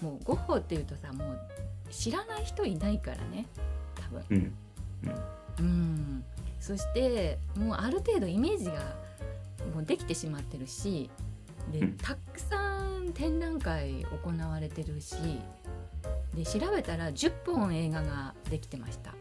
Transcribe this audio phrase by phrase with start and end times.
[0.00, 1.38] もうゴッホっていうとさもう
[1.90, 3.46] 知らない人いないからね
[3.94, 4.24] 多分。
[4.30, 4.54] うん。
[5.58, 6.24] うん。
[6.58, 8.72] そしてもうある程度イメージが
[9.74, 11.10] もうできてしまってるし
[11.72, 11.96] でうん。
[11.96, 15.16] たくさん展覧会行われてるし
[16.34, 19.14] で調べたら10本映画ができてました。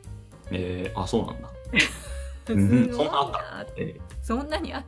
[0.52, 1.50] えー、あそうなんだ。
[2.46, 4.84] すんごいそんなあっなえそんなにあ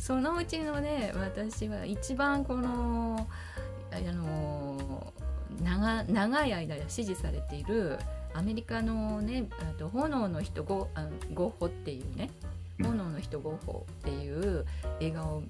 [0.00, 3.28] そのうちのね私は一番この
[3.94, 5.12] あの
[5.62, 7.98] 長長い間支持されている
[8.34, 12.30] アメリカのねあと炎の人ゴあゴッホっていうね
[12.80, 12.86] うん。
[12.86, 14.64] 炎の人ゴッホっていう
[15.00, 15.42] 映画を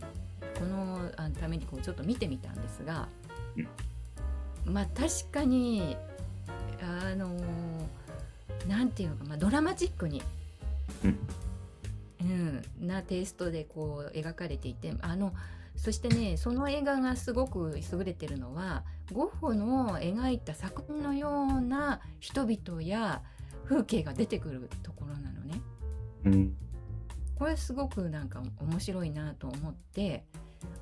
[0.59, 1.11] この
[1.41, 3.09] ためにこうちょっと見てみたんですが、
[4.67, 5.97] まあ確かに
[6.83, 7.35] あの
[8.69, 10.23] なんていうのか、まあ、ドラマチックに
[11.05, 11.19] うん。
[12.21, 15.35] うん、なテイストでこう描かれていてあの
[15.77, 21.29] そしてねその映画がすごく優れてるのはゴッホの描いた作品のよ
[21.59, 23.23] うな人々や
[23.65, 25.61] 風景が出てくるところなのね。
[26.25, 26.57] うん
[27.37, 30.25] これすごくなんか面白いなと思って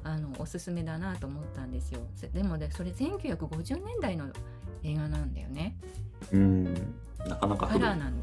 [0.04, 2.00] あのおすすめだなと思ったんですよ。
[2.14, 4.26] せでもねそれ1950年代の
[4.82, 5.76] 映画なんだよね。
[6.30, 6.74] うん
[7.18, 8.18] なかなかカラーなの。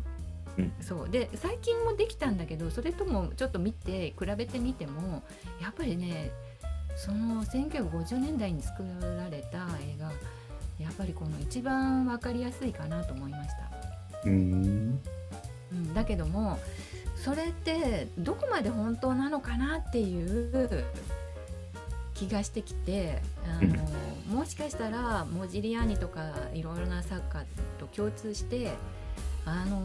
[0.57, 5.23] うんそうで最近もできたんだけどそれともちょっと見て比べてみても
[5.61, 6.31] やっぱりね
[6.99, 10.11] その1950年代に作られた映画
[10.83, 13.69] やっぱりこの一番分かりやすいかなと思いました。
[14.25, 14.99] うん
[15.71, 16.59] うん、だけども
[17.15, 20.83] それってどこまで本当なのかなっていう
[22.15, 27.45] 気がしてきてあの、もしかしたらモジリアーニとかいろいろな作家
[27.77, 28.73] と共通して
[29.45, 29.83] あの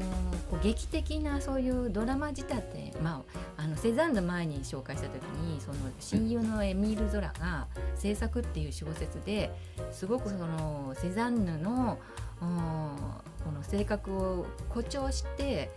[0.50, 3.22] こう劇的なそういうドラマ仕立て、ま
[3.56, 9.50] あ、あのセザンヌ前に紹介した時にその親友のエミール・ゾラが「制作」っていう小説で
[9.91, 11.98] すごくそのセザンヌの
[12.42, 12.96] うん
[13.44, 15.70] この性格を誇張して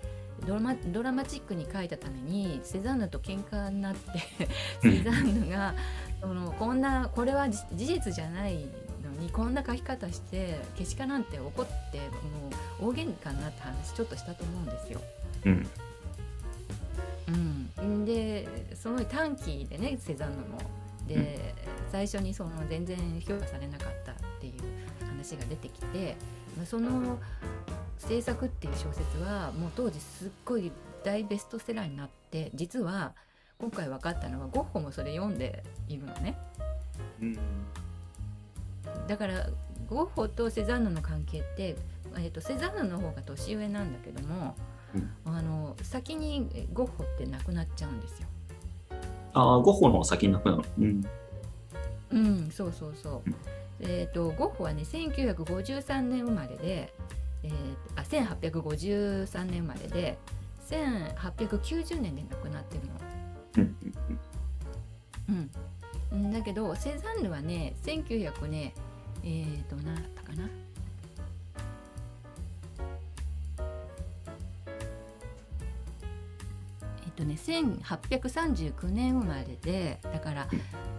[0.46, 4.48] ドラマドラマチックに書いたためにセザンヌと喧嘩になって
[4.82, 5.74] セザンヌが
[6.22, 8.68] そのこんなこれは事事実じゃないの
[9.20, 12.00] にこんな書き方してけしかなんて怒って
[12.80, 15.02] もう大喧嘩になった話ちょっとしたと思うんですよ。
[15.46, 15.68] うん。
[17.78, 20.60] うん、ですごい短期でねセザンヌも。
[21.08, 21.56] で、
[21.90, 26.18] 最初にその全然評価されなかったっていう話が出てきて
[26.58, 27.18] まあその
[27.98, 30.72] 制作っていう小説はもう当時すっごい
[31.04, 33.14] 大ベストセラーになって実は
[33.58, 36.38] 今回分かったのはゴッホもそれ読んでいるのね。
[37.22, 37.40] うん
[39.08, 39.50] だから
[39.90, 41.76] ゴッホとセザンヌの関係って、
[42.16, 44.56] えー、とセザンヌの方が年上なんだけども、
[44.96, 48.28] うんあの先にゴッホって亡くなっちゃうんですよ。
[49.34, 50.64] ああゴッホの方が先に亡くなるの？
[50.80, 51.06] うん
[52.10, 53.36] うん、そうそうそううん。
[53.82, 56.94] えっ、とゴッホはね1953年生まれで、
[57.44, 57.56] えーと
[57.98, 60.18] あ1853年生まれで
[60.70, 62.94] 1890年で亡くなってるの。
[63.58, 63.76] うん
[65.30, 65.50] うん
[66.12, 68.74] うん、だけどセザンヌはね1900ね
[69.30, 70.50] えっ、と何だったかな？
[77.06, 80.48] えっ、とね1839年生まれでだから、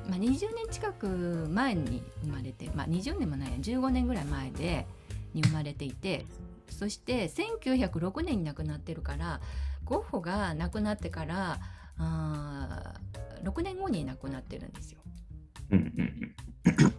[0.08, 4.86] まあ、20年近く前に生まれて、まあ、20年もないや15年ぐらい前で
[5.32, 6.26] に生まれていて
[6.68, 9.40] そして1906年に亡くなってるから
[9.84, 11.58] ゴッホが亡くなってから
[11.98, 12.94] あ
[13.42, 14.98] 6年後に亡くなってるんですよ。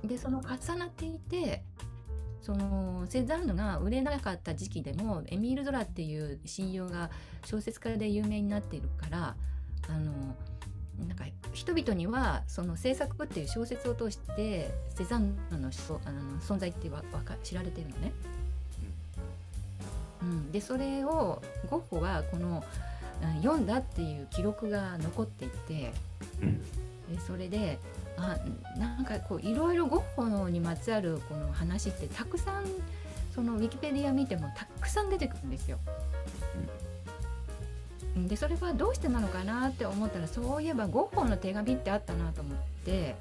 [0.04, 1.64] でその重なっていて
[2.42, 7.10] そのセザンヌが売れなかった時期でもエミール・ゾラっていう親友が
[7.46, 9.36] 小説家で有名になっているから
[9.88, 10.12] あの
[11.08, 18.12] なんか人々にはその制作っていう小説を通してセザンヌの人あの存在ってわわか知られてるのね。
[20.22, 22.64] うん、でそれをゴッホはこの
[23.22, 25.94] うん読んだっていう記録が残っていて、
[26.42, 26.62] うん。
[27.14, 27.80] でそれで
[28.20, 28.38] あ
[28.78, 32.66] なんかこういろいろゴッホにまつわるこの話ってたくさん
[33.34, 35.80] そのウィキペディア見てもたくさん出てくるんですよ。
[38.16, 43.16] うんでそれはどうしてなのかなって思ったらそういえばゴッホの手紙ってあったなと思って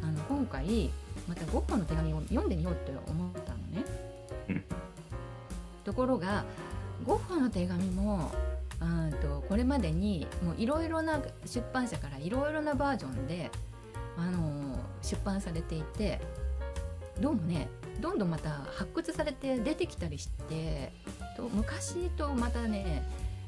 [0.00, 0.90] あの今回
[1.26, 3.84] またゴッホの手紙を読んでみようって思ったのね。
[4.50, 4.64] うん
[5.84, 6.44] ところが
[7.04, 8.30] ゴッホの手紙も
[8.80, 10.26] うんとこれまでに
[10.56, 13.50] いろいろな出版社からいろいろなバージョンで、
[14.18, 16.20] あの出版されていて
[17.20, 17.68] どうもね
[18.00, 20.92] どんどんまた発掘されて出てきたりして
[21.36, 23.02] と昔とまたね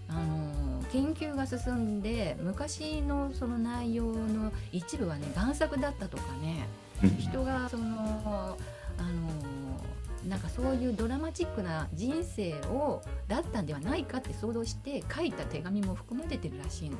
[0.08, 6.66] あの研究が進んで昔のその内容の一部はね贋作だったとかね
[7.02, 7.16] うん。
[7.16, 8.56] 人がその
[8.98, 16.98] あのなんかそういうドラマチックな人生をだったんではないかって想像して書いた手紙も含まれてるらしいの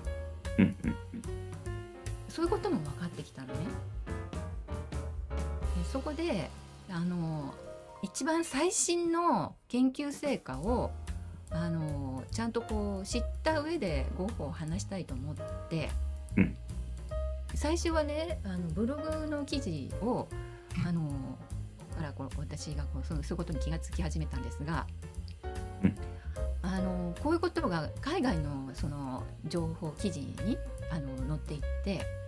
[2.41, 3.55] そういうことも分かってきたのね。
[5.77, 6.49] でそこで
[6.89, 7.53] あの
[8.01, 10.91] 一番最新の研究成果を
[11.51, 15.37] あのちゃんとこう知った上でゴッホを話したいと思っ
[15.69, 15.91] て、
[16.39, 16.57] うん。
[17.55, 20.27] 最初はねあのブログの記事を
[20.87, 21.11] あの
[21.95, 24.87] からこう私がこうそういうことに気がつき始めたんですが、
[25.85, 25.95] うん。
[26.63, 30.57] あのこういうことが海外のその情報記事に
[30.91, 32.20] あの載っていって、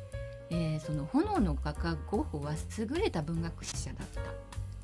[0.51, 4.21] えーその炎の画家ゴッホは優れた文学史者だった。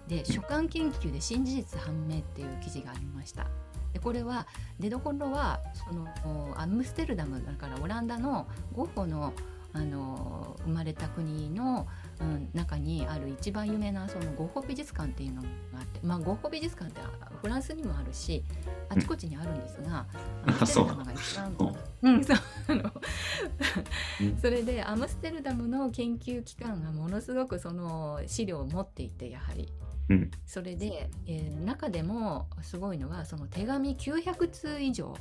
[0.09, 3.47] で書簡研究で新事実判明っていう記事がありました。
[3.93, 4.47] でこれは
[4.79, 6.09] 出どころはその
[6.57, 9.33] アムステルダムだからオランダのゴッホの
[9.75, 11.87] あの生まれた国の、
[12.21, 15.49] うん、中にある一番有名なそのゴッホ美術館っていうのが
[15.79, 17.01] あって、まあ、ゴッホ美術館って
[17.41, 18.45] フランスにもあるし
[18.89, 20.07] あちこちにあるんですが、
[20.47, 20.55] うん。
[20.55, 21.57] アムステルダムが一番
[22.03, 22.19] うんう。
[22.19, 22.37] ん、そう
[24.41, 29.73] それでアムステルダムの研究機関がものすごくその資料を持っていてやはり。
[30.09, 30.31] うん。
[30.47, 35.15] それで、えー中でもすごいのはその手紙900通以上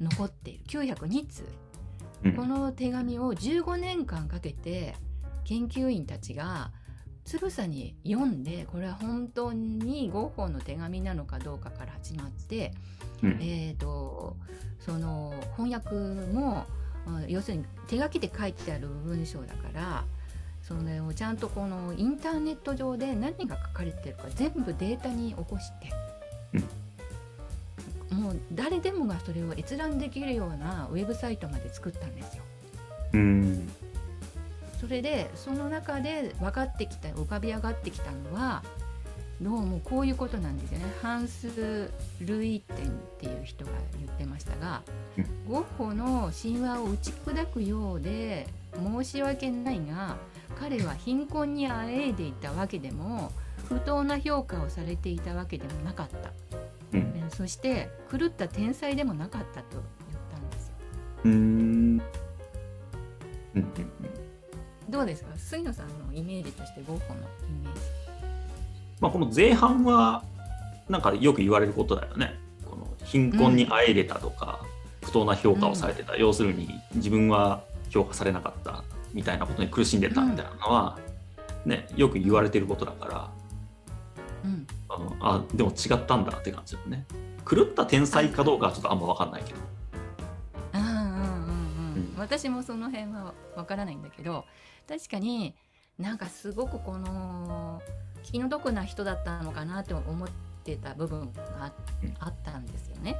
[0.00, 0.64] 残っている。
[0.66, 1.44] 902通。
[2.24, 2.36] うん。
[2.36, 4.94] この手紙を15年間かけて
[5.46, 6.72] 研究員たちが
[7.24, 12.72] つぶさに読んでこれは本当にゴッホの手紙なのかどうかから始まって、
[13.22, 13.30] うん。
[13.40, 14.36] えー、と
[14.80, 15.94] その翻訳
[16.32, 16.66] も
[17.06, 20.04] うん要するに手書きで書いてある文章だから
[20.62, 25.92] それをちゃんとこのインターネット上で何が書かれてるか全部データに起こして、
[28.12, 32.42] もう誰でもがそれを閲覧できるようなウェブサイトまで作ったんですよ。
[33.12, 33.68] うん
[34.80, 38.62] それでその中で分かってきた浮かび上がってきたのは
[39.40, 40.86] どうもこういうことなんですよね。
[41.02, 41.90] ハンス・
[42.20, 44.82] ルイテンっていう人が言ってましたが、
[45.18, 50.16] うんゴッホの神話を打ち砕くようで申し訳ないが
[50.58, 53.30] 彼は貧困にあえいでいたわけでも
[53.68, 56.32] 不当な評価をされていたわけでもなかった、
[56.92, 57.12] うん。
[57.14, 59.82] えそして狂った天才でもなかったと言っ
[60.32, 60.74] たんですよ。
[61.24, 62.02] うん
[64.88, 65.30] どうですか？
[65.36, 67.22] 杉野さんのイメージとしてゴッホのイ
[67.64, 67.80] メージ。
[69.00, 70.22] まあ、この前半は
[70.88, 72.34] なんかよく言われることだよね。
[72.64, 74.60] この貧困にあえれたとか、
[75.02, 80.98] 不当な評価をされてた、要するに自分は評価されなかったみたいなことに苦しんでたみたいなのは、
[81.64, 83.30] ね、よく言われてることだから
[84.44, 84.66] うん。
[84.88, 87.04] あのあでも違ったんだって感じだよね。
[87.48, 89.58] 狂った天才かどうかはちょっとあんま分かんないけど。
[92.16, 94.44] 私もその辺はわからないんだけど
[94.88, 95.54] 確かに
[95.98, 97.80] なんかすごくこの
[98.22, 100.28] 気の毒な人だったのかなって思っ
[100.64, 101.72] てた部分が
[102.18, 103.16] あったんですよね。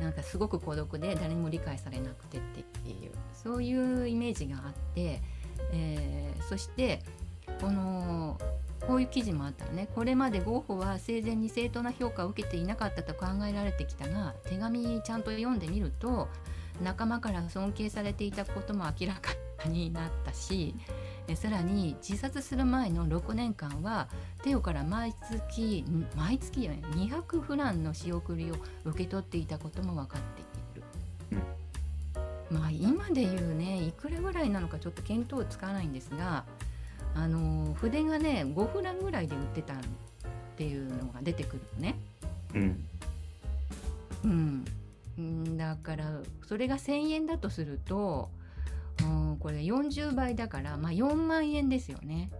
[0.00, 2.40] なんかすごく孤独で誰にも理解されなくてっ
[2.82, 3.12] ていう。
[3.34, 5.20] そういうイメージがあって、
[5.72, 7.02] えーそして
[7.60, 8.38] この
[8.86, 9.88] こういう記事もあったらね。
[9.94, 16.28] これまでゴッホは生前に正当な評価を受けていなかったと考えられてきたが手紙ちゃんと読んでみると
[16.80, 19.32] 仲間から尊敬されていたことも明らか
[19.68, 20.74] になったし
[21.28, 24.08] えさらに自殺する前の6年間は
[24.42, 28.54] テオから毎月ん毎月よね200フランの仕送りを
[28.84, 30.44] 受け取っていたことも分かってい
[31.34, 31.42] る。
[32.50, 36.44] まあ今で言うねいくらぐらいなのかちょっと見当つかないんですが
[37.14, 39.76] あの筆がね5フランぐらいで売ってたっ
[40.56, 41.94] ていうのが出てくるのね。
[42.54, 42.84] うん
[44.24, 44.64] うん、
[45.18, 48.30] うんだからそれが1,000円だとすると、
[49.02, 52.30] うん、これ40倍だから、まあ、4万円ですよね。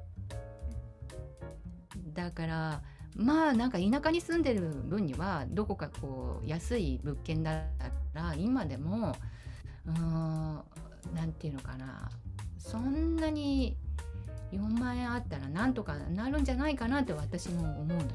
[2.15, 2.83] だから
[3.17, 7.65] まあなんか田舎に住んでる分にはどこかこう安い物件だっ
[8.15, 9.15] たら今でも
[9.87, 10.63] うん
[11.39, 12.11] ていうのかな
[12.59, 13.77] そんなに
[14.53, 18.09] 4万円あったらなんとかなるんじゃないかなって私も思うのよ。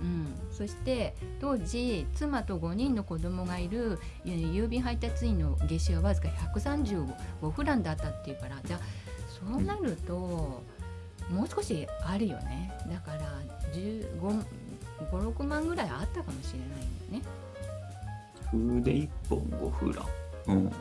[0.00, 8.80] うんそして当時妻と5人の子供がいる郵便配達員の月収はわずか135フランだったっていうからじゃあ
[9.28, 13.22] そうなるともう少しあるよねだから
[15.10, 17.22] 56万ぐらいあったかもしれないよね。
[18.52, 18.82] うん。
[18.82, 20.56] 筆1本5フラン。
[20.56, 20.72] うん。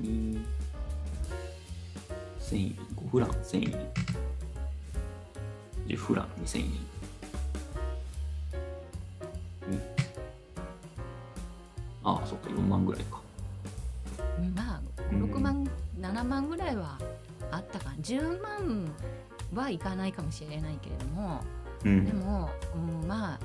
[0.00, 0.44] に
[2.40, 2.78] 1000円。
[2.96, 3.92] 5フラン1000円。
[5.86, 6.91] 10フラン2000円。
[12.04, 13.20] ああ、そっか、4万ぐらいか。
[14.54, 14.80] まあ
[15.12, 15.68] うん6万、
[16.00, 16.98] 7万ぐらいは
[17.50, 18.92] あったかな10万
[19.54, 21.40] はいかないかもしれないけれども
[21.84, 23.38] うんでも、うん、まあ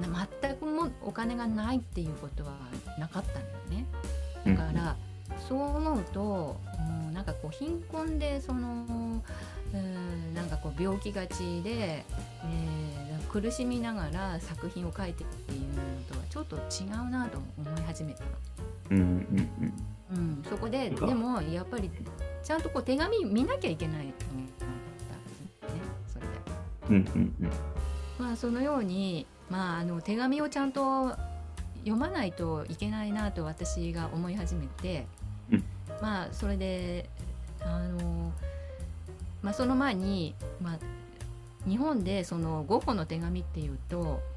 [0.00, 2.52] な全くもお金がないっていうことは
[2.98, 3.86] なかったんだよね。
[4.44, 4.96] だから、
[5.48, 8.86] そう思うと、うん、なんかこう貧困でその、
[9.74, 12.04] うん、なんかこう病気がちで、
[12.44, 15.74] えー苦しみながら作品を描いてっていうの
[16.06, 18.30] とはちょっと違うなと思い始めたの。
[18.92, 19.72] うんうん
[20.12, 21.90] うん、そこででもやっぱり
[22.42, 24.72] ちゃんとこう手紙見なきゃいけないと思ったね
[26.06, 26.32] それで。
[26.88, 27.52] うんうんうん
[28.18, 31.08] まあそのように、まあ、あの手紙をちゃんと
[31.80, 35.06] 読まないといけないなと私が思い始めて、
[35.50, 35.64] うん
[36.00, 37.10] まあそれで
[37.60, 38.32] あの、
[39.42, 44.31] まあ、その前に、まあ、日本でそのゴッホの手紙っていうと、うん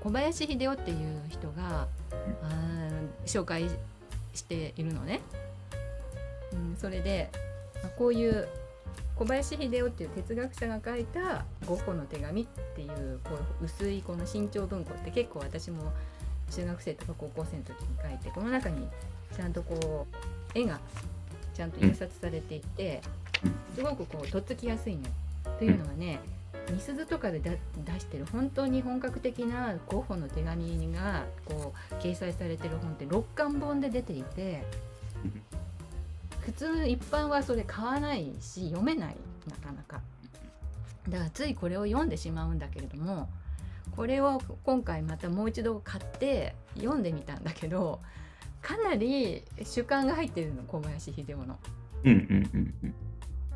[0.00, 1.88] 小林秀夫っていう人が、
[2.42, 3.68] あー紹介
[4.34, 5.20] しているのね。
[6.52, 7.30] うん、それで、
[7.82, 8.48] まあこういう
[9.16, 13.30] 小林秀夫っていう哲学者が書いた「ゴッホの手紙」っていうこ
[13.62, 15.92] う薄いこの新潮文庫って結構私も
[16.50, 18.86] 中学生とか高校生の時に書いてこの中に
[19.34, 20.06] ちゃんとこ
[20.54, 20.78] う絵が
[21.54, 23.00] ちゃんと印刷されていて
[23.74, 25.04] すごくこうとっつきやすいの。
[25.58, 26.20] というのはね
[26.70, 27.52] みすゞとかでだ
[27.84, 34.64] 出してる本当に本格的なゴッホの手紙がこう掲載されてる本って6巻本で出ていて
[35.24, 35.42] うん
[36.46, 39.16] 普通一般はそれ買わないし読めない
[39.48, 40.00] なかなか。
[41.08, 43.28] だからついこれを読んでしまうんだけれども
[43.94, 48.00] これを今回またもう一度買って読んでみたんだけど
[48.60, 51.58] かなり主観が入ってるの小林秀夫の。
[52.04, 52.94] うんうんうんうん。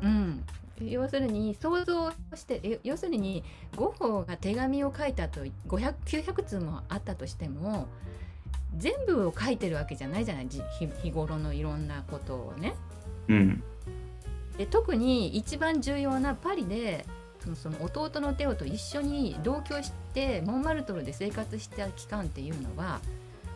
[0.01, 0.43] うん、
[0.89, 3.43] 要するに想像してえ要するに
[3.75, 7.87] ゴッホが手紙を書いたと500900通もあったとしても
[8.77, 10.47] 全部を書いてるわけじゃないじゃない？
[10.47, 12.73] じ日日頃のいろんなことをね。
[13.27, 13.63] うん
[14.57, 17.05] で特に一番重要なパリで
[17.39, 22.99] そのその弟のテオと一緒に同居してモンマルトルで生活した期間っていうのは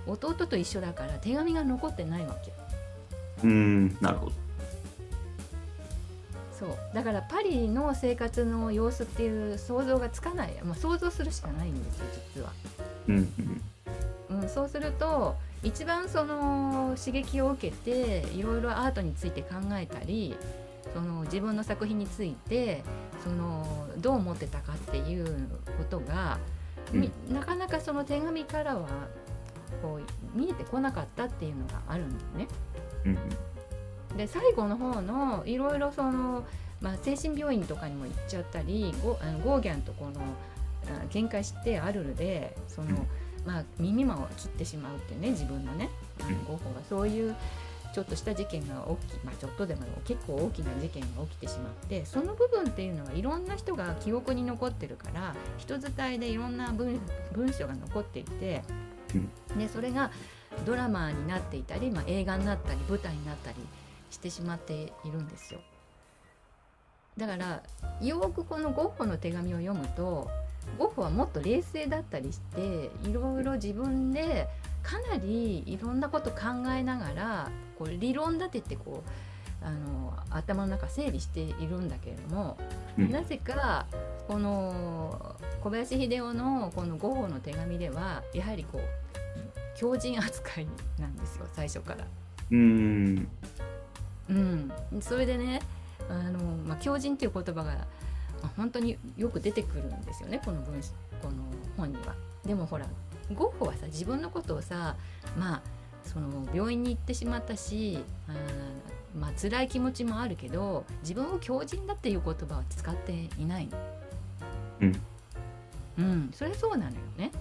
[0.07, 2.53] 弟と一緒だから手紙が残ってないわけ。
[3.43, 4.31] うんなるほど
[6.57, 6.69] そう。
[6.93, 12.51] だからパリの生活の様子っていう想像がつかない、まあ、想像するしかないんですよ実は、
[13.07, 13.15] うん
[14.29, 14.41] うん。
[14.41, 20.35] うん、そうすると一番その刺激を受けていろいろアートについて考えたり
[20.93, 22.83] その自分の作品について
[23.23, 25.25] そのどう思ってたかっていう
[25.77, 26.37] ことが、
[26.91, 28.87] みなかなかその手紙からは
[29.81, 32.47] こう見えてこなかったっていうのがあるんだよね。
[33.05, 33.17] うん
[34.15, 36.45] で最後の方のいろいろその、
[36.81, 40.21] まあ、精神病院とかにも行っちゃったりゴあのゴーギャンとこの
[40.87, 42.95] あ喧嘩してアルルでその、うん。
[43.45, 45.89] まあ、耳まを切ってしまうってね自分のね
[46.47, 47.35] ゴッホがそういう
[47.93, 56.99] ちょっとした事件が起き、まあ、ちょっとでも結構大きな事件が起きてしまってその部分っていうのはいろんな人が記憶に残ってるから人伝いでいろんな文
[57.33, 58.63] 文章が残っていて、
[59.57, 60.11] でそれが
[60.65, 63.57] ドラマになっていたり、まあ、映画になったり舞台になったり
[64.15, 65.59] してしまっているんですよ。
[67.17, 67.63] だから
[68.01, 70.29] よくこのゴッホの手紙を読むと
[70.77, 74.47] ゴッホはもっと冷静だったりしていろいろ自分で
[74.83, 76.37] かなりいろんなこと考
[76.77, 82.57] えながらこう理論立ててこうあの頭の中整理しているんだけれども、
[82.97, 83.85] うんなぜか
[84.27, 88.81] この小林秀夫のこのゴッホの手紙ではやはりこう
[89.77, 90.67] 強人扱い
[90.99, 92.05] なんですよ最初から。
[92.51, 93.27] うん
[94.29, 95.61] うん、それでね
[96.09, 97.73] あの、まあ、強人っていう言葉が、ま
[98.43, 100.91] あ、本当によく出てくるんですよねこの文章
[101.21, 101.35] この
[101.77, 102.15] 本には。
[102.45, 102.85] でもほら
[103.33, 104.95] ゴッホはさ自分のことをさ
[105.37, 105.61] まあ
[106.03, 113.77] その病院に行ってしまったしあーまあ辛い気持ちもあるけど自分を強人だっていう言葉は使っていないの。
[114.81, 115.01] うん
[115.97, 117.31] うん、それそうなのよね。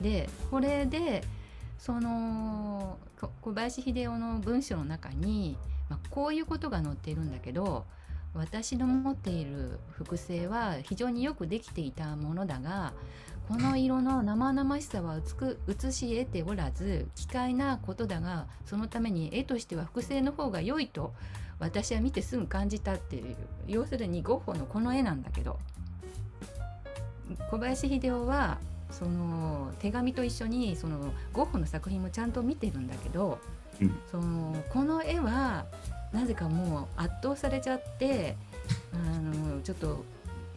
[0.00, 1.24] でこれで
[1.78, 5.56] そのこ小林秀夫の文章の中に、
[5.88, 7.84] まあ、こういうことが載っているんだけど
[8.34, 12.92] 私の持っている複製は非常によくできていたものだが
[13.48, 15.18] この色の生々しさは
[15.66, 21.12] 美し得ておらず奇怪なことだがそのために絵としては複製の方が良いと
[21.58, 23.36] 私は見てすぐ感じたっていう
[23.66, 25.58] 要するにゴッホのこの絵なんだけど。
[27.50, 28.58] 小林秀夫は
[28.92, 30.98] その手紙と一緒にその
[31.32, 33.38] ゴッホの作品もちゃんと見てるんだけど、
[33.80, 35.64] うんそのこの絵は
[36.12, 38.36] なぜかもう圧倒されちゃって
[38.92, 40.04] あのちょっと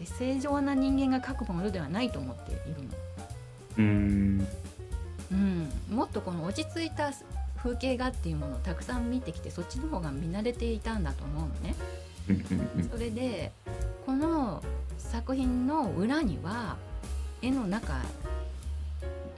[0.04, 2.90] 正常な人間が描くものではないと思っているの。
[3.78, 4.48] うん
[5.32, 7.12] うん、もっとこの落ち着いた
[7.56, 11.76] 風景画っていうものをたくさん見てきてそっちの方が見慣れていたんだと思うのね。
[12.92, 13.52] それで
[14.06, 14.62] この
[14.98, 16.78] 作品の裏には
[17.44, 17.98] 絵の中あ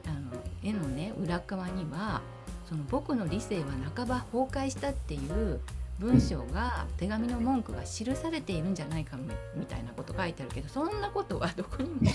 [0.09, 2.21] の絵のね裏側には
[2.69, 5.59] その僕の理性は半ば崩壊したっていう
[5.97, 9.17] 文章が手紙の文句が記されているんじゃないか
[9.55, 12.11] みたいなこと書いてあるけどそんなことはどこにも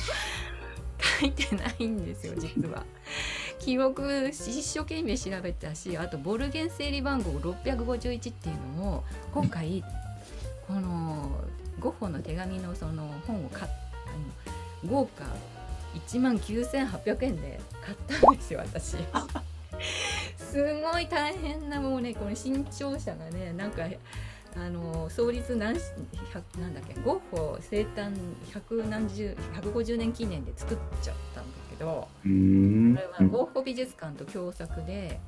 [1.21, 2.85] 書いてないんですよ実は。
[3.59, 9.85] 記憶一生懸命調べたしあとボルゲン整理番号651っていうのを今回
[10.67, 11.31] この
[11.79, 15.25] ゴッホの手紙のその本を買っあの豪華
[15.95, 18.97] 1万9800円で買ったんですよ私。
[20.37, 23.85] すごい大変なもうねこの新潮社がねなんか
[24.57, 25.75] あの創立何
[26.59, 28.13] なんだっけゴッホ生誕
[28.53, 35.21] 百何十150年記念で作っちゃったんだけどこれはゴッホ美術館と共作で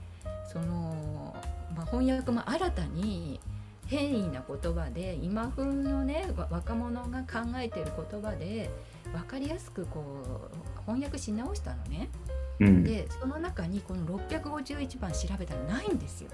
[0.53, 1.37] その、
[1.77, 3.39] まあ、翻訳も新たに
[3.87, 8.71] 変異な言葉で今風のね若者が考えてる言葉で
[9.11, 10.03] 分かりやすくこ
[10.53, 12.09] う翻訳し直したのね。
[12.61, 16.31] うん、でその中にこの651番調べたらないんですよ。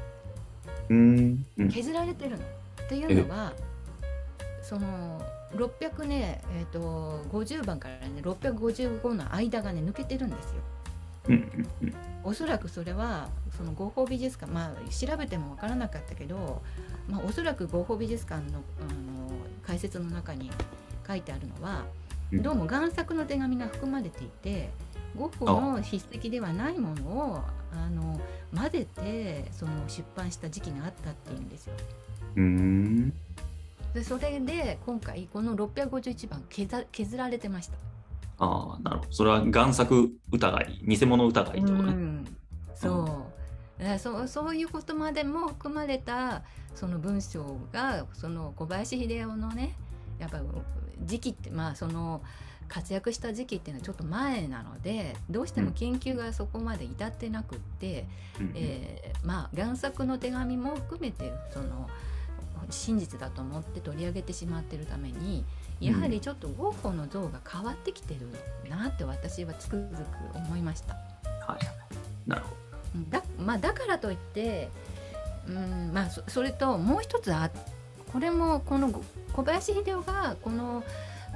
[0.91, 2.45] うん、削られてるの。
[2.45, 3.53] っていうのは
[4.63, 5.21] その
[5.55, 10.61] 600ね、えーと、50番からね655の間がね抜けてるんですよ。
[12.25, 16.63] おそらくそれはその合法美術館まあ調べても分からなかったけど、
[17.09, 19.31] まあ、おそらく合法美術館のあの
[19.67, 20.51] 解説の中に
[21.07, 21.85] 書いてあるのは
[22.33, 24.69] どうも贋作の手紙が含まれていて
[25.17, 27.43] ゴッホの筆跡ではないものを
[27.73, 28.21] あの
[28.55, 31.73] 混ぜてその出版した時期があったっていうんですよ。
[32.37, 33.11] うん。
[33.95, 37.79] でそれで今回この651番削削られてました。
[38.41, 39.13] ああなるほど。
[39.13, 42.27] それは贋作疑い偽物疑いってことね、うん、
[42.75, 43.27] そ
[43.81, 46.43] う、うん、そうそういうことまでも含まれた
[46.75, 49.75] その文章がその小林秀夫のね
[51.09, 52.23] 時期ってまあその
[52.69, 58.07] 活躍した時期っていうのはちょっと前なのでどうしても研究がそこまで至ってなくって、
[58.39, 61.89] うん、えー、まあ贋作の手紙も含めてその
[62.71, 65.45] 真実だと思って取り上げてしまってるために
[65.81, 68.29] やはりちょっとゴッホの像が変わってきてる
[68.69, 70.95] なって私はつくづく思いました。
[71.47, 72.59] はい、なるほど。
[73.11, 74.69] だ,、まあ、だからといって
[75.47, 77.51] うんまあそそれともう一つあ
[78.13, 78.91] これもこの
[79.33, 80.83] 小林秀夫がこの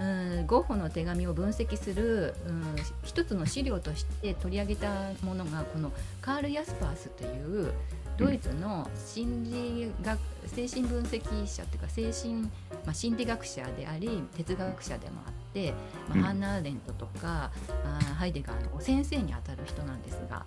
[0.01, 0.05] う
[0.43, 4.89] んゴッホの手紙を分析する、うん、一つの資料として取り上げた
[5.23, 7.73] ものがこのカール・ヤスパースという
[8.17, 12.49] ドイツの心理学精神分析者っていうか精神、ま
[12.89, 15.75] あ、心理学者であり哲学者でもあって、
[16.09, 17.51] まあ、ハンナ・アーレントとか
[17.85, 20.45] あハイデガーの先生にあたる人なんですが、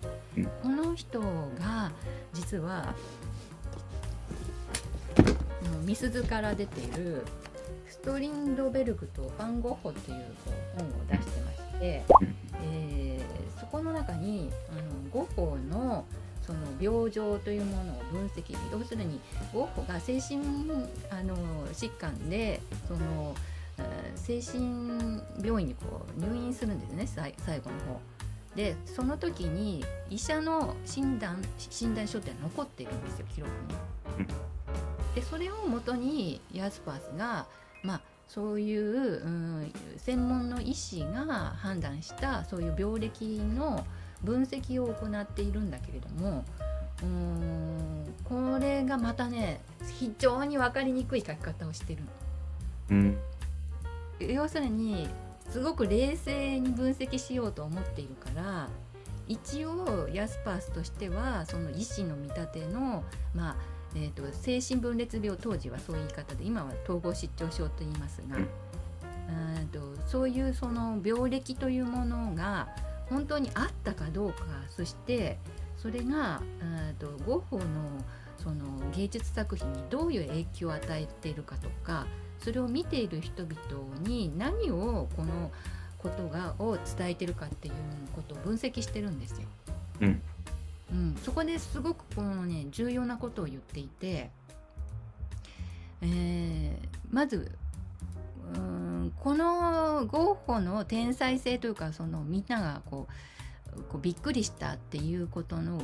[0.62, 1.92] この人が
[2.34, 2.94] 実は
[5.86, 7.24] ミスズから出ている
[7.88, 10.26] ストリンドベルグとファン・ゴッホっていう
[10.78, 12.04] 本を出してまして、
[12.64, 16.06] えー、そこの中にあのゴッホの
[16.46, 19.20] 「その病状というものを分析要するに
[19.52, 20.38] ゴッホが精神
[21.10, 21.36] あの
[21.70, 23.36] 疾患でその
[24.16, 28.00] 精神病院にこう入院するんですね最後の方。
[28.56, 33.52] でその時に医者の診断診断書って残っているんですよ記録
[34.18, 34.26] に。
[35.14, 37.48] でそれをもとにヤスパースが
[37.84, 41.26] まあそういう、うん、専門の医師が
[41.58, 43.86] 判断したそういう病歴の
[44.24, 46.44] 分析を行っているんだけれども
[47.04, 49.62] うんこれがまたね
[50.00, 52.08] 非常に分かりにくい書き方をしてるの。
[52.92, 53.18] うん、
[54.20, 55.10] 要するに
[55.50, 58.70] すごく冷静に分析しようと思っているから
[59.28, 63.04] 一応ヤスパースとしてはその医師の見立ての、
[63.34, 63.56] まあ
[63.96, 72.68] えーと、精神分裂病当時はそういう言い方で今は統合失調症と言いますが、うん、とそういうその病歴というものが
[73.10, 75.38] 本当にあったかどうかそして
[75.78, 76.42] それが
[77.00, 77.66] とゴッホの
[78.38, 82.06] その芸術作品にどういう影響を与えているかとか
[82.46, 85.52] それを見ている人々に何をこの
[85.98, 87.74] ことがを伝えてるかっていう
[88.14, 89.48] ことを分析してるんですよ。
[90.02, 90.22] うん、
[90.92, 94.30] うん、そこですごくこのね重要なことを言っていて、
[96.04, 97.52] えー、まず
[98.54, 103.08] うんこのゴッホの天才性というかそのみんながこ
[103.76, 105.82] うこうびっくりしたっていうことの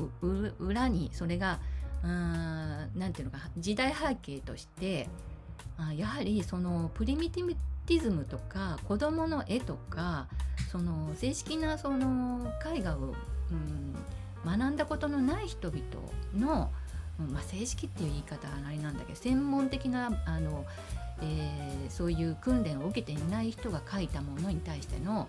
[0.59, 1.59] 裏にそれが
[2.03, 5.09] 何て言うのか時代背景として
[5.77, 10.27] あやはりそのプリミティズムとか子どもの絵とか
[10.71, 13.15] その正式なその絵画を、
[13.51, 13.95] うん、
[14.45, 15.83] 学んだことのない人々
[16.37, 16.71] の、
[17.31, 20.65] まあ、正式っていう言い方はあれなんだけど専門的なあの
[21.21, 25.27] えーそういう訓練を受けていない人が書いたものに対しての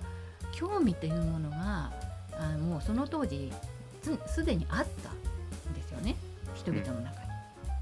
[0.53, 1.91] 興味というものが
[2.39, 3.53] あもうその当時
[4.03, 5.11] すすでにあった
[5.69, 6.17] んですよね
[6.55, 7.29] 人々の中に。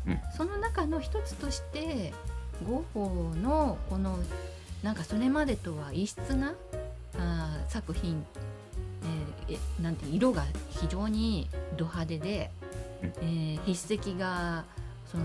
[0.08, 2.14] うんその中の一つとして
[2.66, 4.18] ゴッホのこの
[4.82, 6.54] なんかそれまでとは異質な
[7.18, 8.24] あー作品、
[9.48, 12.50] えーえなんて色が非常にド派手で、
[13.02, 13.08] うん。
[13.08, 14.64] えー筆跡が
[15.10, 15.24] その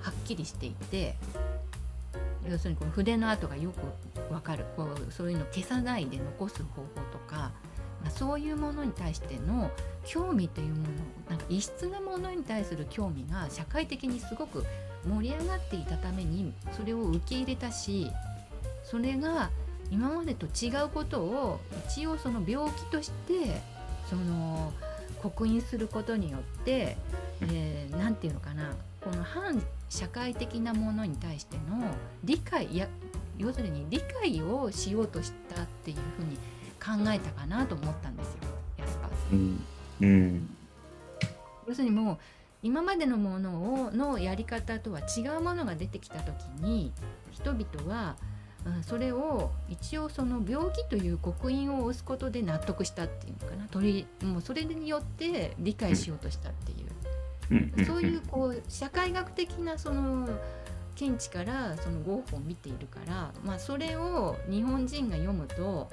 [0.00, 1.16] はっきりしていて
[2.48, 4.64] 要するにこの筆の跡がよくわかる。
[4.76, 7.52] こうそういうの消さないで残す方法とか、
[8.02, 9.70] まあ、そういうものに対しての
[10.04, 10.82] 興味というもの
[11.30, 14.64] なんか異質なものに対する興味が社会的にすごく
[15.08, 18.10] 盛り上がっていたためにそれを受け入れたし
[18.84, 19.50] それが
[19.90, 23.60] 今までと違うことを一応その病気として
[24.08, 24.72] その
[25.22, 26.96] 刻印することによって
[27.40, 31.84] 何、えーなんていうのかなこの反社会的なものに対しての
[32.24, 32.88] 理解いや
[33.38, 36.36] 要するに理解をしようとしたっていうふうに
[37.04, 38.34] 考えたかなと思ったんですよ
[38.78, 39.32] ヤスパーさん。
[39.32, 39.64] うん。
[40.00, 40.50] うん。
[41.68, 42.18] 要するにもう
[42.62, 46.92] 今までのものをのやり方とは違うものが出てきた時に
[47.30, 48.16] 人々は、
[48.64, 53.68] うん、それを一応その病気という刻印を押すことで納得したっていうのかな。
[53.68, 57.76] 取りもうそれによって理解しようとしたっていう。
[57.78, 57.84] うん。
[57.84, 60.28] そういうこう社会学的なその
[60.96, 65.88] 見地からそのゴッホを見ているから、まあ、それを日本人が読むと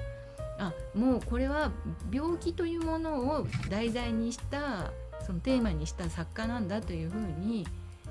[0.58, 1.72] あもうこれは
[2.10, 4.92] 病気というものを題材にした
[5.24, 7.66] そのテーマにした作家なんだというふうに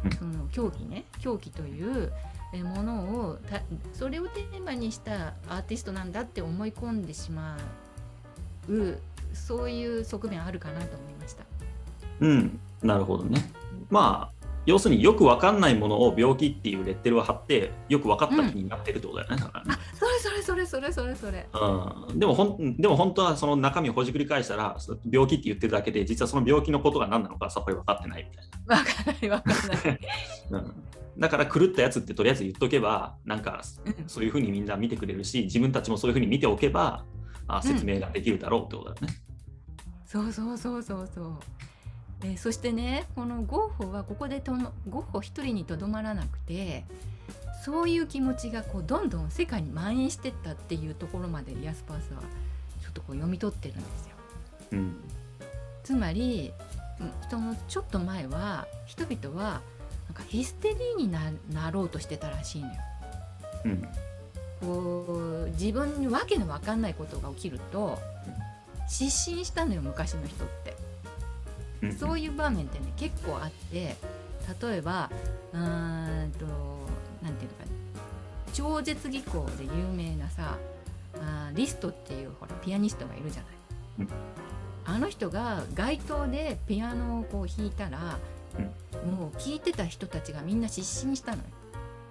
[0.05, 2.11] うんその狂気ね狂気という
[2.53, 3.61] えものをた
[3.93, 7.57] それをテーマにしたアーティストなんだって思い込んでしま
[8.69, 8.97] う
[9.33, 11.43] そういう側面あるかなと思いました。
[12.19, 13.51] うん、なるほどね。
[13.89, 19.37] まあ要するによくわかんないものを病気っていうレッテルを貼ってよく分かった気になってるってことだよね。
[19.37, 19.79] だからねあ
[20.23, 21.47] それそれそれそれそれ。
[21.53, 29.99] うん、でもほんでも本当はその中身をほじくり返したらそ病気って言ってるだけで実はその病気のことが何なのかさっぱり分かってないみたいわかんないわかんない。
[30.49, 30.59] な。
[30.59, 30.83] うん、
[31.19, 37.03] だから狂ったやつってとりあえず言っとけばなんかうんそういうふうにみんな見てくれるし自分たちもそういうふうに見ておけば
[37.47, 39.13] あ説明ができるだろうってことだよね。
[40.05, 41.39] そうそうそうそうそう。
[42.23, 46.85] えーそしてねこのゴッホはここでともゴッホ一人にとどまらなくて
[47.63, 52.19] そういう気持ちがこうどんどん世界に蔓延してったっていうところまでヤスパースは
[52.81, 54.15] ちょっとこう読み取ってるんですよ。
[54.73, 54.95] うん
[55.83, 56.51] つまり
[56.99, 59.61] うんそのちょっと前は人々は
[60.07, 62.73] なんかヒステリーにななろうとしてたらしいのよ。
[63.65, 63.87] うん
[64.59, 67.97] こう自分に訳の分かんないことが起きると
[68.89, 70.75] 失神したのよ昔の人って。
[71.81, 73.95] うんそういう場面ってね結構あって
[74.61, 75.09] 例えば
[75.53, 76.45] うーんと
[77.23, 77.71] なんていうのかな
[78.53, 80.57] 超絶技巧で有名なさ
[81.15, 83.51] あーリストっていうほらピアニストがいるじゃない。
[83.99, 84.07] うん
[84.85, 88.19] あの人が街頭でピアノをこう弾いたら、
[89.05, 91.43] もう聴いてた人たちがみんな失神したのよ。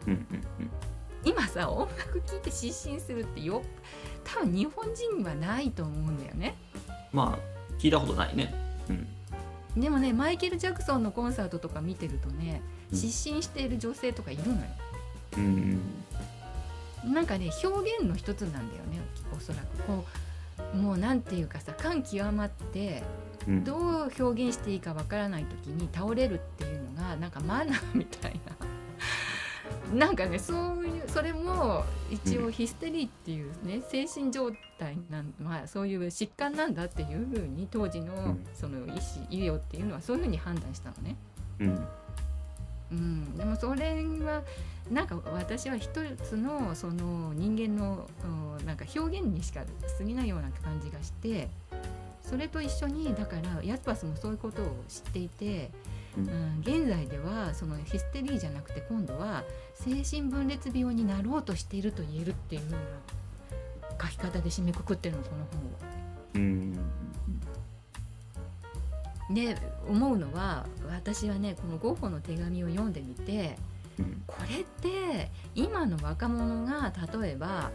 [0.07, 0.43] うんうん
[1.25, 3.63] 今さ音楽聴いて失神するってよ
[4.25, 6.57] 多分日本人にはないと思うんだよね。
[7.13, 8.55] まあ聞いたことないね。
[8.89, 9.07] うん
[9.81, 14.61] でもねマイケル・ジャクソンのコンサートとか見てるとねうん失神している女性とかいるのよ。
[15.37, 15.81] うん
[17.05, 19.01] なんかね表現の一つなんだよね
[19.37, 19.83] おそらく。
[19.85, 20.05] こ
[20.75, 23.03] うもうなんていうかさ感極まって
[23.49, 23.65] うん。
[23.65, 28.57] どう表現していいかわからない時に倒れるっていうのがなんかマナーみたいな。
[29.93, 38.47] なんかねそういうそれも一応ヒステリーっていうね精神状態なんまあそういう疾患なんだっていうふうに当時のん。
[38.55, 41.17] その医師医療っていうのはそういうふうに判断したのね。
[41.59, 41.87] うん
[42.93, 44.43] うん、でもそれは
[44.91, 45.89] なんか私は一
[46.23, 48.09] つのその人間の
[48.59, 49.63] うんなんか表現にしか
[49.99, 51.49] 過ぎないような感じがして
[52.23, 55.71] それと一緒にだからヤスパスもそういうことを知っていて、
[56.17, 56.29] うん。
[56.29, 62.79] うん、現在ではそのヒステリーじゃなくて今度は精神分裂病になろうとしていると言えるっていうふうな
[64.01, 65.93] 書き方で締めくくってるのこの本を。
[66.35, 66.79] うん
[69.31, 69.57] で
[69.89, 73.57] 思うのは私はねこのゴッホの手紙を読んでみて
[73.99, 74.23] うん。
[74.27, 77.71] これって今の若者が例えば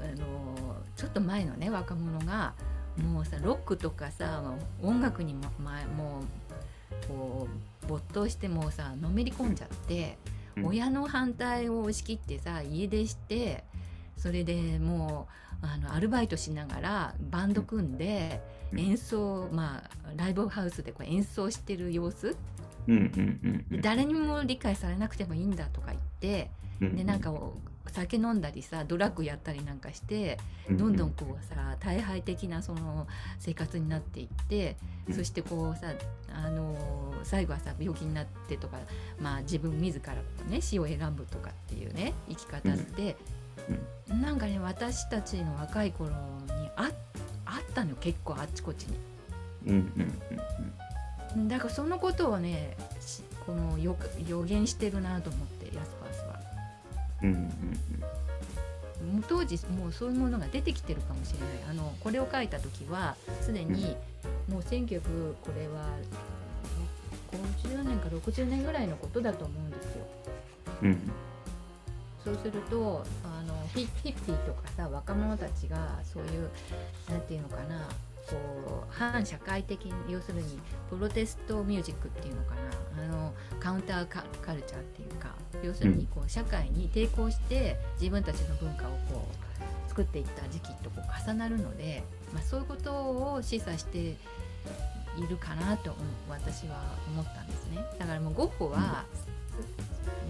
[0.00, 2.54] あのちょっと前のね若者が
[2.96, 4.42] もうさロックとかさ
[4.82, 7.48] 音楽にも,、ま、もうこ
[7.84, 10.18] う没頭してもうさのめり込んじゃって、
[10.56, 10.66] うん。
[10.66, 13.64] 親の反対を押し切ってさ家出して
[14.18, 15.28] それでも
[15.62, 18.80] うあのアルバイトしながらバンド組んでうん。
[18.80, 22.36] 演奏、まあライブハウスでこう演奏してる様子。
[23.82, 26.50] 誰にも理解されなくてもいいんだとか言って
[26.80, 27.52] うんでなんかお
[27.86, 30.38] 酒飲んだりさドラッグやったりなんかして
[30.70, 33.06] どんどんこうさ大敗的なその
[33.38, 34.76] 生活になっていって、
[35.06, 35.14] うん。
[35.14, 35.92] そしてこうさ
[36.32, 38.78] あの最後はさ病気になってとか、
[39.20, 40.14] まあ、自分自ら
[40.48, 43.16] ね死を選ぶとかっていうね生き方って、
[44.08, 46.16] なんかね私たちの若い頃に
[46.76, 46.90] あ
[47.44, 48.96] あったのよ結構あっちこっちに。
[49.66, 50.12] うんうん
[51.34, 53.94] うんだからそのことをねしこの予
[54.26, 56.40] 予言してるなと思ってヤスパースは。
[57.22, 57.48] うんうんうん
[59.12, 63.96] もう当時もうそういうものが出てきてるかもしれないあのこれを書いた時はすでに
[64.48, 65.88] もう1900これは
[67.62, 70.06] 50年か60年ぐらいのことだと思うんですよ。
[70.82, 71.12] うん
[72.24, 76.50] そうするとあのヒヒッピーとかさ若者たちがそういう
[77.10, 77.88] なんていうのかな
[78.28, 80.58] こう反社会的に要するに
[80.90, 82.54] プロテストミュージックっていうのか
[82.96, 89.26] なあのカウンターカカルチャーっていうか要するにこう社会に抵抗して自分たちの文化をこ
[89.86, 94.16] う作っていった時期とこう重なるので、まあ、そういうことを示唆してい
[95.28, 95.94] るかなと
[96.28, 96.76] 私は
[97.08, 97.84] 思ったんですね。
[97.98, 99.04] だからもうゴッホは、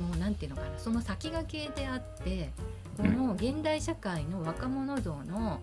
[0.00, 2.50] もうなんていうのかなその先駆けであって
[2.96, 5.60] この現代社会の若者像の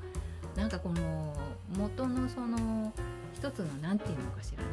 [0.56, 1.36] なんかこの
[1.78, 2.94] 元のその
[3.34, 4.70] 一つのなんていうのかしらね。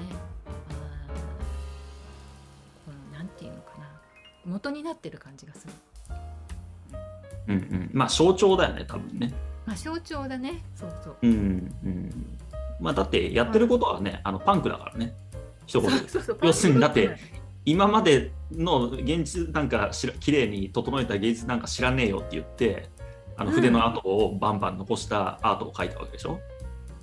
[2.87, 3.87] このなんていうのかな。
[4.45, 5.73] 元になってる感じがする。
[7.49, 7.91] うんうん。
[7.93, 9.33] まあ象徴だよね多分ね。
[9.67, 10.63] まあ象徴だね。
[10.77, 11.17] そうそう。
[11.23, 11.31] うん
[11.85, 12.39] うん
[12.81, 15.13] まあだってやってることはねあのパンクだからね。
[15.67, 16.09] 一言で。
[16.09, 17.17] そうそう要するにだって
[17.65, 22.89] 今までの現実なんかしら綺麗に整えた芸術なんか知らねえよって言って
[23.37, 23.57] あのうん。
[23.57, 26.41] 筆の跡をバンバン残したアートを描いたわけでしょ、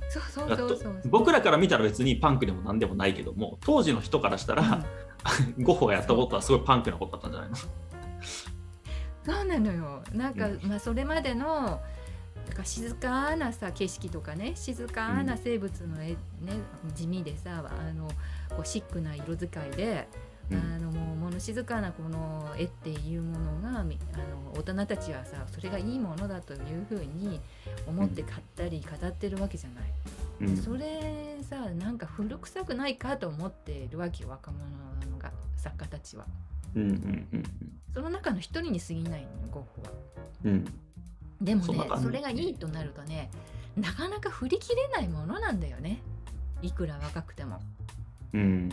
[0.09, 0.77] そうそうだとそう。
[0.79, 4.85] そう僕らから見たら別にパンクでも何でもないけども当時の人からしたら、
[5.59, 7.55] ゴッホがやったことはすごいパンクなことだったんじゃないの？
[7.55, 10.03] そうなのよ。
[10.13, 11.45] なんか、まあそれまでの
[12.47, 16.17] なんか静かなさ景色とかね静かな生物の絵、ね、
[16.95, 18.07] 地味でさあの
[18.49, 20.07] こうシックな色使いで、
[20.51, 27.39] うんあのもう物静かなこの絵っていうものがみあの大人たちはさそれがいいものだというふうに
[27.87, 29.83] 思って買ったり語ってるわけじゃない。
[30.41, 34.65] うんそれさなんか古臭くないかと思っているわけよ若者
[35.11, 36.25] のが作家たちは。
[36.75, 37.43] うんうんうん
[37.93, 39.91] その中の一人に過ぎないのよゴッホは。
[40.45, 40.65] うんうん
[41.41, 43.29] でもねそれがいいとなるとね
[43.77, 46.01] なかなか振り切れないものなんだよね
[46.61, 47.61] いくら若くても。
[48.33, 48.69] うん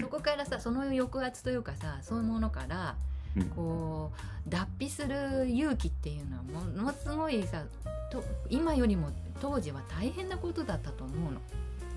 [0.00, 2.96] そこからさその抑圧というかさそういうものから
[3.36, 3.44] うん。
[3.50, 4.12] こ
[4.46, 7.62] う脱皮する勇気っていうのはものすごいさ
[8.10, 11.40] と今よりも当時は大変なことだったと思うの。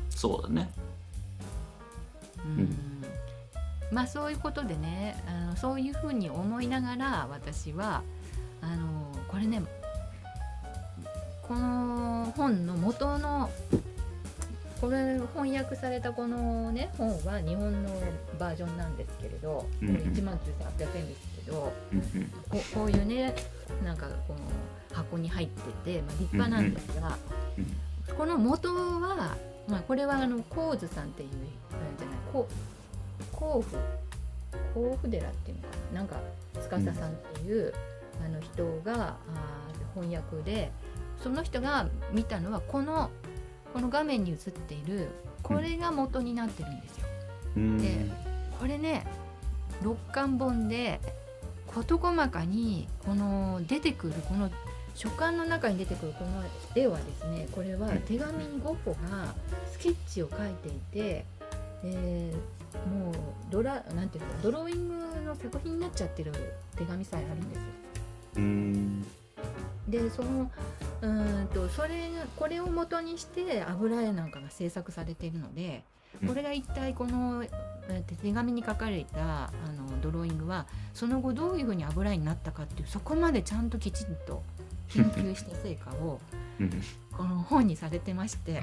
[0.10, 0.70] そうだね。
[2.44, 2.76] うんうん。
[3.92, 8.04] まあそういうことでねあのそういうふうに思いながら私は
[8.62, 9.62] あのこれね
[11.48, 13.50] この本の元の
[14.80, 17.90] これ翻訳されたこのね本は日本の
[18.40, 19.96] バージョンなんですけれど、これうん。
[19.96, 22.28] うん1万9800円ですけどうんうん。
[22.50, 23.36] ここういうね
[23.84, 24.40] なんかこの
[24.94, 27.18] 箱に入ってて、まあ、立派なんですが、
[27.58, 27.66] うん
[28.18, 29.38] この元は、
[29.68, 31.30] まあ、これはあの高津さんっていう
[31.98, 33.78] じゃないこう甲府
[34.74, 36.16] 甲府寺っていうのかななんか
[36.56, 37.74] 司さんっていう、
[38.26, 40.72] あの人があー翻訳で
[41.22, 43.10] その人が見たのはこの
[43.74, 45.08] この画面に映っている
[45.44, 47.08] これが元になってるんですよ。
[47.58, 48.06] うんで
[48.60, 49.06] これね
[49.82, 51.00] 六巻本で
[51.68, 54.50] 事細かにこの出てくるこの
[54.96, 56.44] 書簡の中に出てくるこの
[56.76, 59.34] 絵はですねこれはうん手紙にゴッホが
[59.72, 61.26] スケッチを描いていて、
[61.84, 63.14] えーもう
[63.50, 66.32] ドラなんていうのドローイングの作品になっちゃってる
[66.76, 69.19] 手紙さえあるんですよ。
[69.86, 70.52] うんでその
[71.02, 75.84] うーんとそれがこれを元にして油絵なんかが制作されているので
[76.22, 76.28] うん。
[76.30, 77.60] これが一体この、えー
[78.22, 84.44] 手紙に書かれたあのドローイングはその後どういうふうに油絵になったかっていうそこまでちゃんときちんと
[84.90, 86.20] 研究した成果を
[86.60, 86.70] うん。
[87.12, 88.62] この本にされてまして。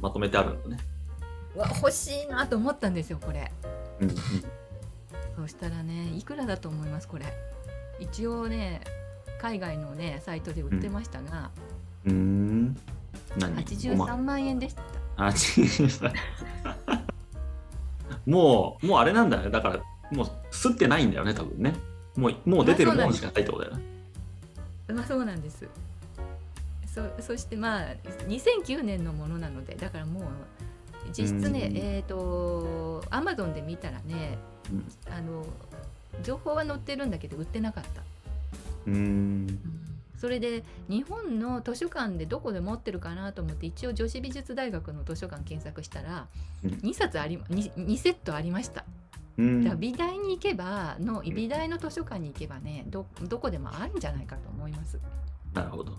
[0.00, 0.78] まとめてあるんだね。
[1.54, 3.52] うわ欲しいなと思ったんですよこれ。
[4.00, 4.16] うんうん。
[5.36, 7.26] そしたらねいくらだと思いますこれ。
[8.00, 8.80] 一応ね
[9.44, 11.50] 海外のねサイトで売ってましたが、
[12.06, 12.74] うーん。
[13.36, 14.82] 何？83万円でした。
[15.16, 16.14] あ83
[18.24, 19.42] もうもうあれなんだよ。
[19.42, 19.80] ねだから
[20.10, 21.74] もう吸ってないんだよね多分ね。
[22.16, 23.82] もうもう出てるもんしかないってことだよね。
[24.94, 25.68] まあそうなんです。
[26.86, 27.86] そそしてまあ
[28.26, 30.24] 2009年のものなのでだからもう
[31.14, 31.76] 実質ねうん。
[31.76, 34.38] えっ、とアマゾンで見たらね
[34.72, 35.12] うん。
[35.12, 35.44] あの
[36.22, 38.13] 情報は載ってるんだけど売ってなかった。
[38.86, 39.60] うん。
[40.16, 46.28] それで日本の図書館でどこで持ってるかなと思って一応女子美術大学の図書館検索したら
[46.64, 46.70] うん。
[46.70, 48.84] 2冊あり 2, 2セットありました。
[49.36, 54.98] 美大に行けばの美大の図書館に行けばねどどこでもあるんじゃないかと思います。
[55.52, 55.92] なるほど。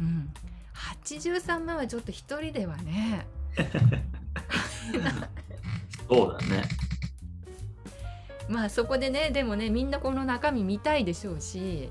[0.00, 0.30] うん、
[0.74, 3.26] 83万はちょっと一人ではね。
[6.08, 6.64] そうだね
[8.52, 11.90] まあそこでねでもねみんなこの中身見たいでしょうし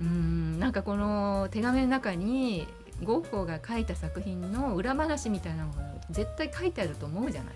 [0.00, 2.66] うんなんかこの手紙の中に
[3.04, 5.78] ゴッホが書いた作品の裏話みたいなのが
[6.10, 7.54] 絶対書いてあると思うじゃない。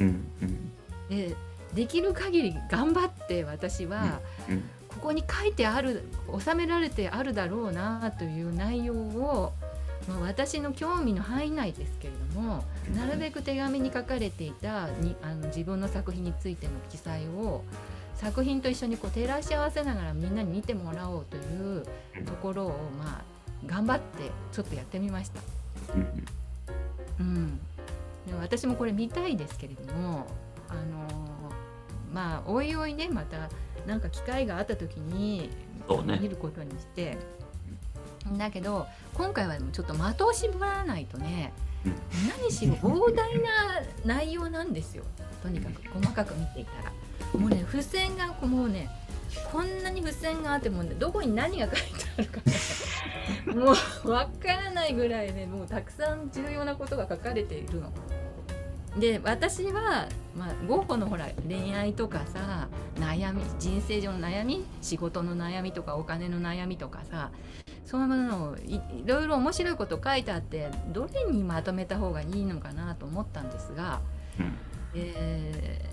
[0.00, 0.06] うん
[0.42, 0.72] うん
[1.08, 1.34] で
[1.74, 6.04] できる限り頑張って私は、うんここに書いてある
[6.38, 9.52] 収められてあるだろうなという内容を、
[10.08, 17.62] まあ、私の興味の範囲内ですけれどもなるべく手紙に書かれていたにあの自分の作品についての記載を
[18.14, 21.84] 作品と一緒にこう照らし合わせながらみんなに見てもらおうという
[22.24, 23.22] ところをまあ
[23.66, 25.40] 頑張ってちょっとやってみました。
[25.94, 26.24] うん
[27.20, 27.58] うん、
[28.26, 30.26] で私もこれ見たいですけれども
[30.68, 31.06] あの
[32.12, 33.48] まあおいおいねまた
[33.86, 35.50] なんか機会があった時に
[36.20, 37.18] 見ることにして、
[38.38, 41.52] だけど今回はちょっと的を絞らないとね、
[41.84, 41.94] うん。
[42.28, 45.04] 何しろ膨大な内容なんですよ。
[45.42, 46.92] とにかく細かく見ていたら。
[47.38, 48.90] もうね付箋がもうね
[49.50, 51.82] こんなに付箋があっても、ね、どこに何が書いて
[52.18, 52.52] あるかね
[53.54, 53.72] も
[54.04, 57.92] うわからないぐらいねもうたくさん重要なことが書かれているの。
[58.98, 67.30] で私は、まあ、ゴッホのほら恋愛とかさ悩み人生上の悩み仕事の悩みとかお金の悩みとかさ
[67.86, 74.00] そういうものをいいろいろ面白いこと書いてあってどれにまとめた方がいいのかなと思ったんですが、
[74.38, 74.54] うん
[74.94, 75.86] え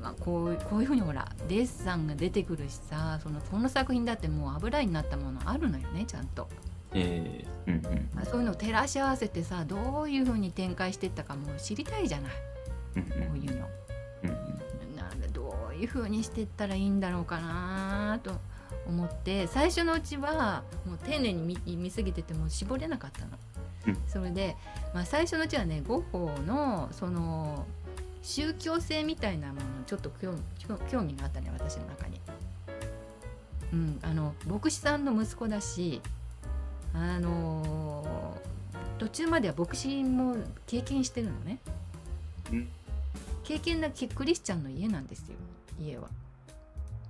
[0.00, 6.48] ーまあ、こうこういうふうにほらデッサンが出てくるしさそのこの作品だってもう油になったものあるのよねちゃんと。
[6.96, 12.32] えーうんうんまあ、そういうのを照らし合わせてさどういうふうに展開していったかもう知りたいじゃない
[12.96, 13.66] うんこういうの。
[14.22, 18.32] うんうんなんでどういうふうにしていったらいいんだろうかなと
[18.88, 23.38] 思って最初のうちはもう丁寧に見見すぎてても絞れなかったの。
[23.88, 24.56] うんそれで、
[24.94, 27.66] まあ、最初のうちはねゴッホのその
[28.22, 32.20] 宗教性みたいなものちょっと興味があったね私の中に。
[33.72, 36.00] うん、あの牧師さんの息子だし
[36.96, 38.34] あの
[38.98, 41.58] 途中までは牧師も経験してるのね。
[42.50, 42.68] うん。
[43.44, 45.36] 経験なきクリスチャンの家なんですよ
[45.78, 46.08] 家は。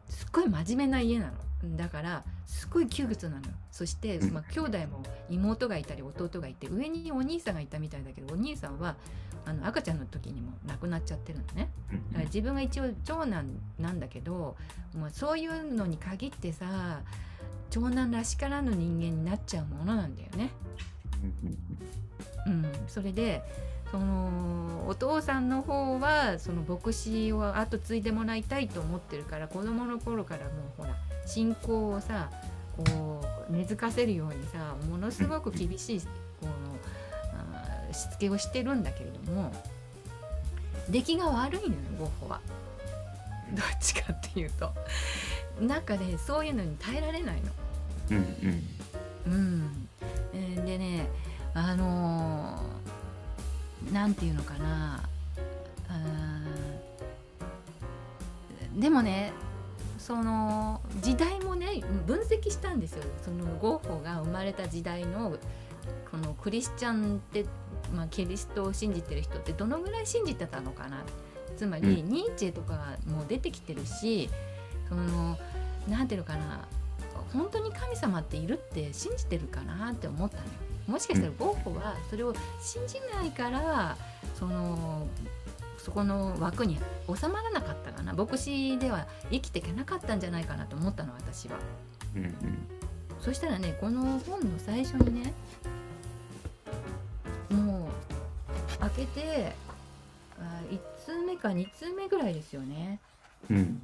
[0.09, 1.77] すっごい真面目な家なの。
[1.77, 3.42] だからすっごい窮屈なの。
[3.42, 4.35] よそして、うん。
[4.35, 8.96] まあ、兄弟も妹がいたり弟がいて上にお兄さんがいたみたいだけどお兄さんは
[9.44, 11.70] あの赤ちゃんの時にも亡くなっちゃってるのね。
[11.92, 13.46] うんだから自分が一応長男
[13.79, 14.57] なんだけど
[14.96, 17.01] もうそういうのに限ってさ
[17.70, 20.50] 長男らしからぬ人間になっちゃうものなんだよね。
[22.46, 23.42] うん、それで
[23.90, 30.90] そのお父さんの方はその牧師を後継いでもらいたいと思ってるから子供の頃からもうほら
[31.24, 32.31] 信仰をさ
[32.76, 36.00] こう根付かせるようにさものすごく厳しい
[36.40, 36.52] この
[37.90, 39.52] あしつけをしてるんだけれども
[40.88, 42.40] 出来が悪いのよゴッホは。
[43.52, 44.72] どっちかっていうと
[45.61, 47.53] なんかねそういうのに耐えられないの。
[48.11, 48.16] うん
[49.27, 49.33] うん。
[49.33, 49.88] うん、
[50.35, 51.09] えーでね
[51.55, 55.09] あのーなんていうのかな。
[58.77, 59.33] でもね
[59.99, 63.03] その時代もね分析したんですよ。
[63.25, 65.37] そのゴッホが生まれた時代の
[66.11, 67.47] このクリスチャンって、
[67.95, 71.03] まあ、キリストを信じてる人ってどのぐらい信じてたのかな。
[71.57, 74.29] つまり、うニーチェとかも出てきてるし
[74.88, 75.38] その
[75.88, 76.61] なんていうのかな
[77.33, 80.49] 本当に神様っているって信じてるかなって思ったのよ。
[80.87, 83.96] もしかしたらゴッホはそれを信じないから
[84.35, 85.07] その
[85.79, 88.12] そこの枠に収まらなかったかな。
[88.12, 91.59] 牧師では生きていけなかったんじゃないかなと思ったの私は。
[92.14, 92.32] うんうん。
[93.20, 95.34] そしたらねこの本の最初にね
[97.51, 97.89] も
[98.76, 99.53] う開けて
[100.39, 103.01] あ1通目か2通目ぐらいですよね
[103.51, 103.80] うん。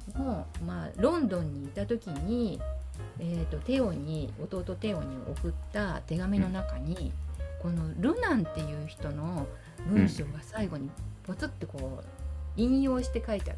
[0.65, 2.59] まあ、ロンドンにいた時に、
[3.19, 7.11] えー、とテオに弟テオに送った手紙の中に、
[7.61, 9.47] このルナンっていう人の
[9.87, 10.89] 文章が最後に
[11.23, 12.05] ポツってこう
[12.57, 13.55] 引用して書いて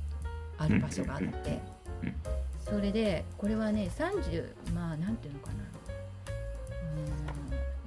[0.57, 1.61] ある場所があって、
[2.03, 2.15] うん。
[2.63, 5.53] それでこれはね30まあなんていうのかな。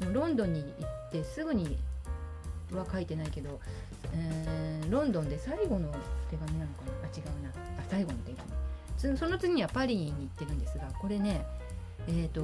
[0.00, 1.78] うーんロンドンに行ってすぐに
[2.72, 3.60] は書いてないけど、
[4.12, 5.92] えーロンドンで最後の
[6.30, 6.92] 手紙なのかな。
[7.04, 7.50] あ違うな。
[7.77, 11.44] あ最後の手紙その次にはパリに行ってるんですがこれね
[12.08, 12.40] えーと、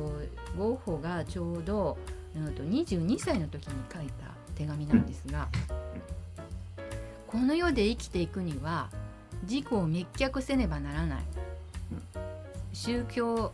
[0.59, 1.97] ゴッホがちょうど、
[2.37, 4.13] えー、と22歳の時に書いた
[4.55, 5.49] 手紙なんですが、
[7.27, 8.91] この世で生きていくには
[9.45, 11.23] 自己を滅却せねばならない、
[12.75, 13.53] 宗教思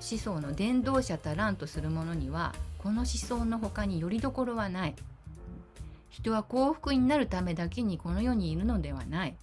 [0.00, 4.94] 想の伝道者たらんとする者にはこの思想の他によりどころはない。
[6.10, 9.36] 人は幸福になるためだけにこの世にいるのではない。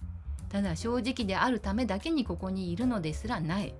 [0.50, 3.74] ただ正直であるためだけにここにいるのですらない、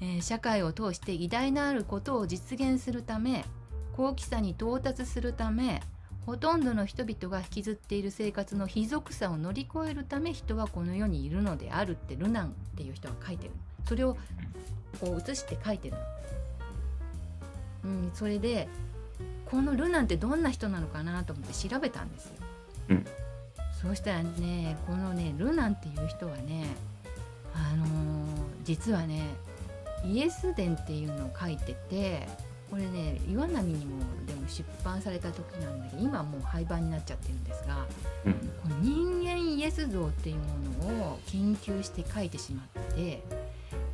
[0.00, 3.44] えー、社会を通して偉大なることを実現するため
[3.96, 5.82] 高貴さに到達するため
[6.26, 13.52] ほとんどの人々が引きずっている生活の非俗さを乗り越えるため人はこの世にいるのであるってルナンっていう人は書いてる。
[13.88, 14.18] それを
[15.00, 15.96] こう写して書いてる
[17.84, 18.68] うん、それで
[19.46, 22.32] このルナンってどんな人なのかなと思って調べたんですよ。
[22.90, 23.06] うん、
[23.80, 26.66] そうしたらねこのねルナンっていう人はね
[27.54, 27.88] あのー、
[28.64, 29.22] 実はね
[30.04, 32.26] イエス伝っていうのを書いてて
[32.70, 37.86] これね岩波にもでも出版された時なんだけど今もう廃盤になっちゃってるんですが、
[38.26, 43.22] うん、この人間イエス像っていうものを研究して書いてしまって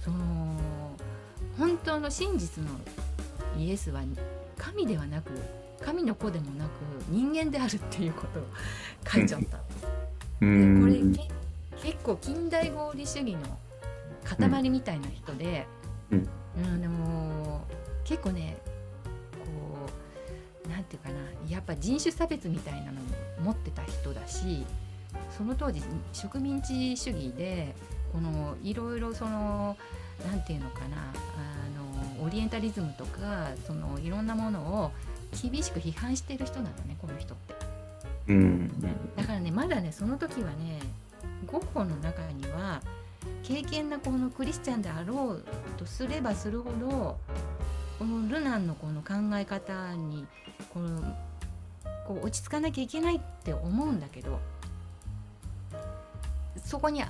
[0.01, 0.17] その
[1.59, 2.71] 本当の真実の
[3.57, 4.03] イエスは
[4.57, 5.31] 神ではなく
[5.85, 6.71] 神の子でもなく
[7.09, 8.43] 人間であるっていうことを
[9.07, 9.59] 書いちゃった。
[10.41, 10.95] うん、これ
[11.83, 13.41] 結構近代合理主義の
[14.25, 15.67] 塊みたいな人で、
[16.11, 17.67] うん、うん、でも
[18.05, 18.57] 結構ね
[19.33, 19.39] こ
[20.65, 23.01] う何て言うかなやっぱ人種差別みたいなの
[23.39, 24.65] を持ってた人だし
[25.37, 25.83] その当時
[26.13, 27.75] 植民地主義で
[28.13, 29.77] このいろいろその
[30.27, 31.13] 何て言うのかな
[32.25, 34.93] オリエンタリズムとかそのいろんなものを
[35.43, 37.55] 厳しく批判してる人なんだねこの人って。
[38.27, 38.81] うん、
[39.17, 40.81] だからねまだねその時はね
[41.47, 42.81] ゴッホの中には
[43.43, 45.45] 敬虔なこのクリスチャンであろう
[45.77, 47.19] とすればするほど
[47.99, 50.27] このルナンのこの考え方に
[50.73, 51.03] この
[52.07, 54.41] こう落ち着かなきゃいけないって思うんだけど
[56.65, 57.03] そこに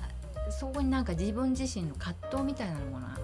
[0.49, 3.17] そこになんか自分自身の葛藤みたいなものが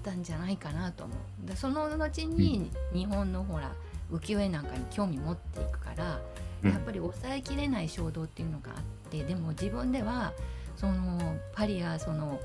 [0.00, 1.14] ったんじゃないかなと思
[1.44, 1.46] う。
[1.46, 3.72] でその後に日本のほら
[4.10, 6.20] 浮世絵なんかに興味持っていくから
[6.62, 10.32] やっぱり抑えきれない衝動っていうのがあってでも自分では
[10.76, 12.40] そのパリやその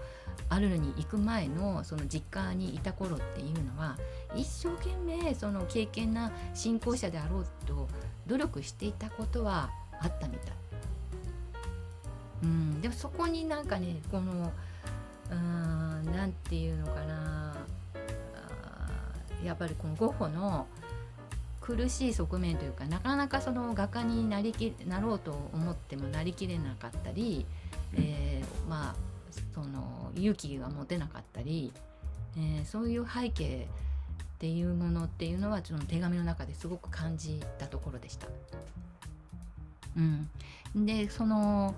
[0.50, 3.98] アルルに行く前のその実家にいた頃っていうのは
[4.36, 7.88] 一生懸命その敬虔な信仰者であろうと
[8.28, 9.70] 努力していたことは
[10.02, 10.54] あったみたい。
[12.44, 14.52] うん、でもそこになんかねこの
[16.14, 17.56] 何て言うのかな
[19.44, 20.68] やっぱりこのゴッホの
[21.66, 27.48] 苦しい側面というかなかなかその画家になりきなろうと思ってもなりきれなかったり、
[27.96, 28.96] えー、まあ
[29.54, 31.74] その勇気が持てなかったり、
[32.38, 33.68] えー、そういう背景
[34.36, 38.28] っていうものっていうのはその手紙の中ですごく感じたところでした。
[39.98, 40.00] う
[40.80, 41.74] ん、でその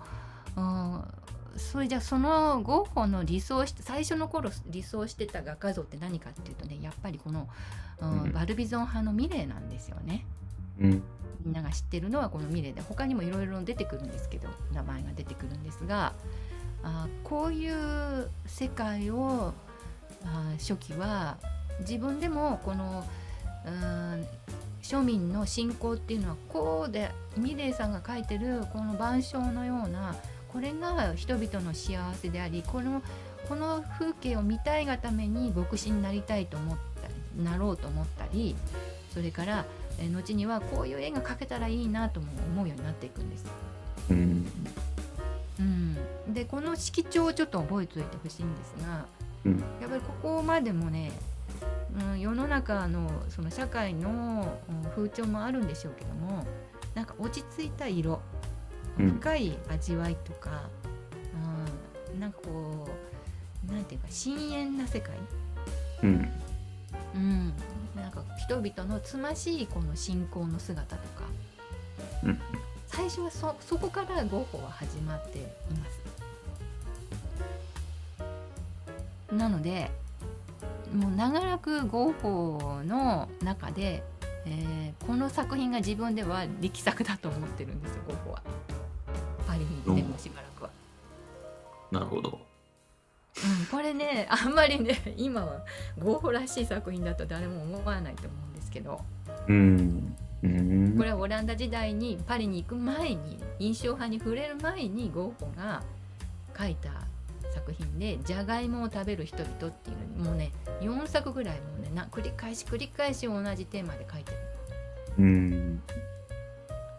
[1.57, 7.47] それじゃそのゴッホの理想し最初の頃理想してた画家像って何かっていうとねやっぱりこの、
[7.99, 10.25] うん、バルビゾン派のミレーなんですよね。
[10.79, 11.03] うん、
[11.43, 16.13] みんなが知ってるのはこのミレーで他にもいろいろ出てくるんですけど名前が出てくるんですが
[16.83, 19.53] あこういう世界を
[20.23, 21.37] あ初期は
[21.79, 23.03] 自分でもこの、
[23.65, 24.27] うん、
[24.81, 30.15] 庶民の信仰っていうのはこうでミレーさんが書いてるこの晩鐘のような
[30.57, 33.03] これが人々の幸せでありこの
[33.47, 38.55] この風景を見たいがために牧師になりたいと思ったりなろうと思ったり
[39.13, 39.65] それから
[39.99, 43.45] え後にはこういう絵が描けたらいいなとも思うようになっていくんです。
[44.09, 44.47] うん、
[45.59, 49.05] うん、でこの色調をちょっと覚えておいてほしいんですが、
[49.45, 51.11] うん、やっぱりここまでもね、
[51.99, 54.57] うん、世の中のその社会の
[54.95, 56.43] 風潮もあるんでしょうけども
[56.95, 58.19] なんか落ち着いた色
[58.97, 60.69] 深い味わいとか、
[62.13, 62.87] うん、なんかこ
[63.69, 65.15] うなんていうか深遠な世界、
[66.03, 66.31] うん、
[67.15, 67.53] うん、
[67.95, 71.25] なんか人々のつましいこの信仰の姿とか、
[72.23, 72.39] うん、
[72.87, 76.17] 最初はそそこからゴッホは始まっています。
[79.33, 79.91] なので
[80.93, 84.03] もう長らくゴッホの中で、
[84.45, 88.41] えー、この作品が自分では力作だと思ってるんですよゴッホは。
[89.57, 90.69] りにでもしばらくは。
[91.91, 92.39] なるほど。
[93.37, 95.63] うん、これねあんまりね今は
[95.99, 98.99] ゴーホらしい作品だと誰も思わないと思うんですけど、
[99.47, 105.83] うん、うん、これはオランダ時代にパリに行く前に印象派に触れる前にゴッホが
[106.57, 106.89] 書いた
[107.53, 110.51] 作品で「じゃがいもを食べる人々」っていうもうね
[110.81, 114.37] 4作ぐらいもうねな繰り返し繰り返し同じテーマで書いてる。
[115.19, 115.81] うん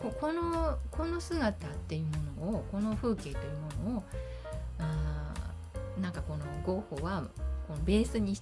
[0.01, 2.05] ここのこの姿っていう
[2.41, 3.35] ものをこの風景という
[3.85, 4.05] ものを
[4.79, 7.25] あーなんかこのゴッホは
[7.67, 8.37] このベースに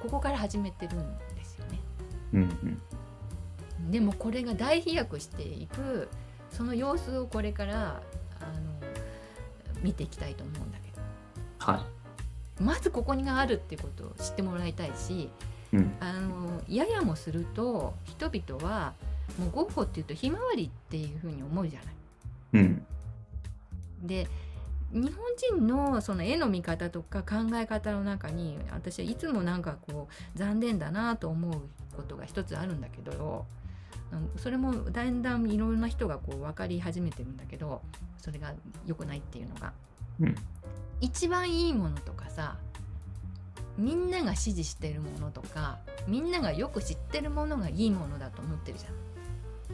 [0.00, 1.78] ここから始めてるんですよね。
[2.34, 2.42] うん
[3.82, 3.90] うん。
[3.90, 6.08] でもこれが大飛躍していく
[6.50, 8.00] その様子をこれから
[8.40, 8.60] あの
[9.82, 11.02] 見ていきたいと思うんだけど。
[11.58, 11.84] は
[12.60, 15.30] まずここにがあるっていうことを知ってもらいたいしい
[15.72, 15.96] うん。
[16.00, 18.94] あのややもすると人々は
[19.38, 21.94] もうゴッホっていうとひまわりっていうふうに思うじゃない。
[22.64, 22.86] うん
[24.02, 24.28] で
[24.92, 31.60] 日本人のその絵の見方とか考え方の中に私はいつもなんかこう残念だなと思う
[31.96, 33.46] ことが一つあるんだけど
[34.10, 37.82] うんそれもだんだんいろんな人がこう分かり始めてるんだけど
[38.18, 38.52] それが
[38.84, 39.72] 良くないっていうのが
[40.20, 40.34] うん
[41.00, 42.56] 一番いいものとかさ
[43.78, 48.92] みんなが支持してるものとかみんながよく知ってるものがいいものだと思ってるじゃん。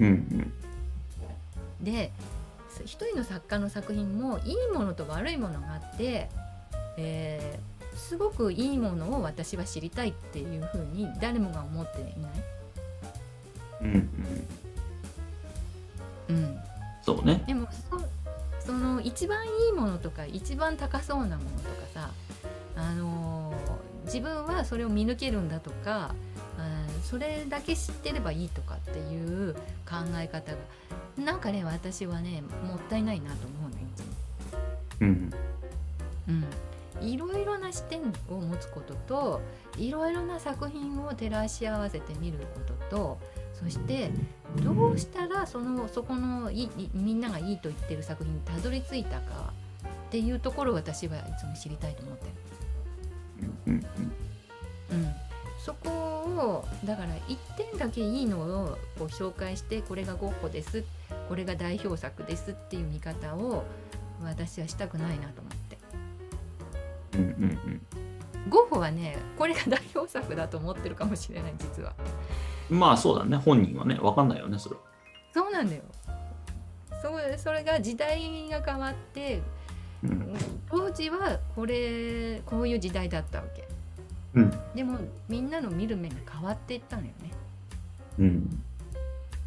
[0.00, 0.52] うんうん。
[1.84, 2.12] で
[2.84, 6.28] 一人の作家の作品もいいものと悪いものがあって、
[6.96, 12.14] えーすごくいいものを私は知りたいっていうふうに誰もが思っていない、
[13.80, 14.10] うん
[16.28, 16.36] うん。
[16.36, 16.58] うん、
[17.02, 17.42] そうね。
[17.46, 17.66] でも
[18.60, 22.10] そその一番いいものとか一番高そうなものとかさ、
[22.76, 23.56] あのー
[24.04, 26.14] 自分はそれを見抜けるんだとか、
[27.08, 29.54] それだけ知ってればいいとかっていう
[29.88, 30.58] 考え方が
[31.16, 34.06] なんかね私はねもったいないなと思うのいつも。
[35.02, 35.30] うん
[36.28, 39.40] うん、いろいろな視点を持つことと
[39.78, 43.18] いろいろな作品を照らし合わせて見ることと
[43.54, 44.10] そして
[44.64, 49.52] どうしたらそのそこのいいみんながいいと言ってる作品にたどり着いたか
[50.08, 52.32] っていうところを私はいつも知りたいと思ってる。
[53.68, 53.86] うん、
[55.66, 60.84] そこをだから1点だけいいのをこう紹介してこれがゴッホです。
[61.28, 63.64] これが代表作ですっていう見方を
[64.22, 65.78] 私はしたくないなと思って。
[67.14, 67.80] うんうんうん。
[68.48, 71.94] ゴッホはねこれが代表作だと思ってるかもしれない実は。
[72.70, 73.36] まあそうだね。
[73.36, 74.82] 本人はね分かんないよねそれは。
[75.34, 75.82] そうなんだよ。
[77.02, 79.42] そうそれが時代が変わって
[80.04, 80.32] うん。
[80.70, 83.65] 当時はこれこういう時代だったわけ
[84.34, 84.50] うん。
[84.74, 84.98] でも
[85.28, 87.30] みんなの見る目が変わっていったのよね。
[88.18, 88.62] うん。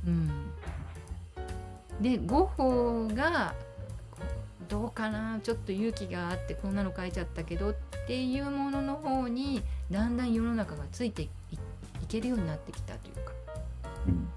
[0.07, 0.29] うん。
[2.01, 3.53] でゴッホが
[4.69, 7.75] どうかなちょっと勇気があってこんなの書いちゃったけどっ
[8.07, 9.61] ていうものの方に
[9.91, 13.33] だんだん世の中がついていいけるようになってきたというか。
[14.07, 14.29] うん。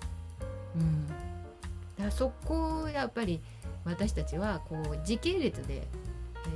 [0.75, 3.41] うん、だからそこをやっぱり
[3.85, 5.87] 私たちはこう時系列でえ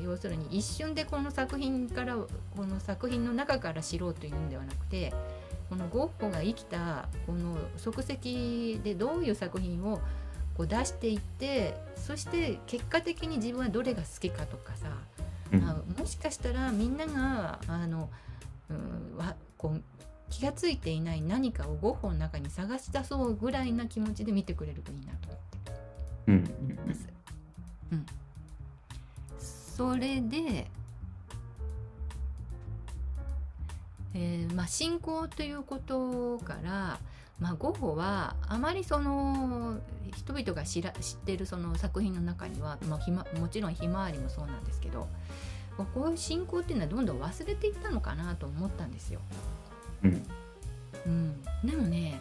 [0.04, 2.28] 要するに一瞬でこの作品からこ
[2.66, 5.12] の作品の中から知ろうというんではなくて
[5.68, 10.00] このゴッホが生きたこの足跡でどういう作品を
[10.56, 14.88] こう出していってそして結果的に自分はどれが好きかとかさ、
[15.52, 15.62] うん。
[15.62, 18.08] あもしかしたらみんながあの、
[18.70, 19.82] うん、わこう
[20.30, 25.72] 気がついていない何かをゴッホの中に探し出そうぐらいな気持ちで見てくれるといいなと思って
[26.28, 26.88] うんうん。
[26.88, 27.08] ます。
[27.92, 28.06] うん、
[29.76, 30.68] それで、
[34.14, 36.98] えーまあ、信仰ということから、
[37.38, 39.78] まあ、ゴッホはあまりその
[40.16, 45.08] 人々が知ら知っているその作品の中には、まあ、ひまもちろんひまわりもそうなんですけど
[45.76, 49.20] こういう信仰っていうのはどんどん忘れていったのかなと思ったんですよ。
[50.04, 50.26] うん
[51.04, 52.18] うん、でもね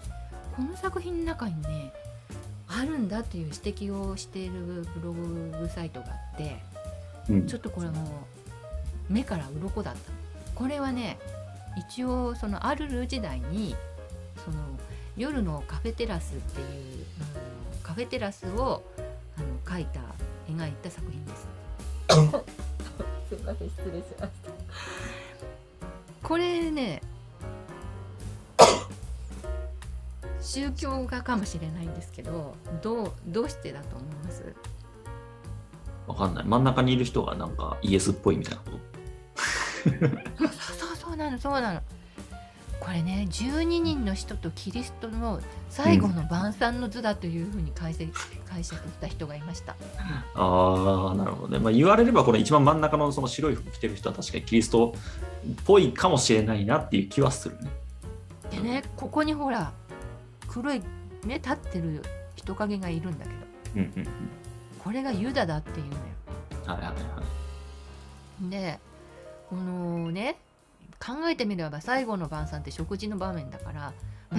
[0.58, 1.94] この作品の中にね
[2.68, 6.75] あるんだという指摘をしているブログサイトがあって
[7.30, 8.02] うんちょっとこれも
[9.10, 10.00] う目から鱗だった
[10.54, 11.18] これはね
[11.78, 13.76] 一応そのアルル時代に
[14.44, 14.58] その
[15.18, 16.72] 夜のカフェテラスっていう、う
[17.02, 17.06] ん
[17.84, 18.84] カフェテラスを
[19.38, 20.00] あの描いた
[20.50, 21.48] 描いた作品です。
[23.30, 24.52] すいません失礼しました。
[26.24, 27.04] これね
[30.42, 34.44] 宗教画かもしれないんですけどどうどうしてだと思います？
[36.08, 36.46] 分かんない。
[36.46, 38.80] 真ん中にいる人がなんかイエスっぽいみたいなこと？
[39.90, 41.82] そうそうそうなのそうなの。
[42.80, 45.40] これね12人の人とキリストの
[45.72, 48.12] 最後の晩餐の図だというふうに解析
[48.48, 49.76] 解釈した人がいました。
[50.36, 57.72] ああなるほどね、まあ、言われればこれ一番真ん中のその白い服着てる人は確かにキリストっぽいかもしれないなっていう気はするね。
[58.52, 59.72] でねここにほら
[60.48, 60.80] 黒い
[61.24, 62.04] ね立ってる
[62.36, 63.38] 人影がいるんだけど。
[63.78, 64.08] うんうんうん
[64.86, 65.98] これがユダだっていうのよ。
[66.68, 66.94] はいはいは
[68.48, 68.50] い。
[68.50, 68.80] で
[69.50, 70.38] このね
[71.00, 73.94] 考えてみれば最後の晩餐って食事の場面だから、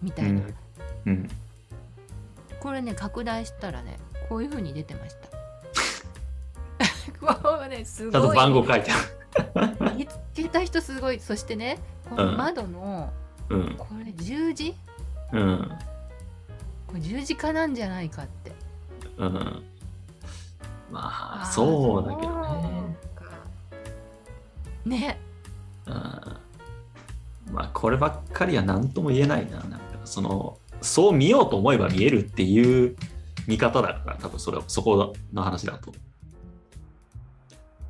[0.00, 0.42] みたいな、
[1.06, 1.10] うん。
[1.10, 1.28] うん。
[2.60, 3.98] これね拡大したらね
[4.28, 5.25] こういう風に出てました
[7.20, 9.96] こうねすちゃんとごい番号書いてある。
[9.96, 13.12] 見つけた人すごいそしてねこの窓の、
[13.50, 14.74] うんこれ十字？
[15.32, 15.72] うん
[16.86, 18.52] これ十字架なんじゃないかって
[19.18, 19.62] うん。
[20.90, 22.32] まあーそうだけど
[24.84, 24.98] ね。
[24.98, 25.20] ね
[25.86, 25.94] うん
[27.52, 29.58] まあこればっかりは何とも言えないな。
[29.58, 32.96] なんかそのそう見ようと思えば見えるっていう
[33.46, 35.92] 見方だから多分それはそこの話だと。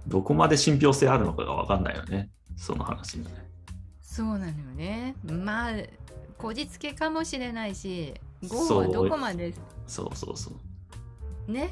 [0.07, 2.31] どこまで信憑性あるのかが分かんないよね。
[2.57, 3.47] その話がね。
[4.01, 5.73] そうなのよねまあ
[6.39, 8.15] こじつけかもしれないし
[8.49, 9.53] ゴーはどこまで
[9.87, 10.51] そうそうそ
[11.49, 11.53] う。
[11.53, 11.71] ね？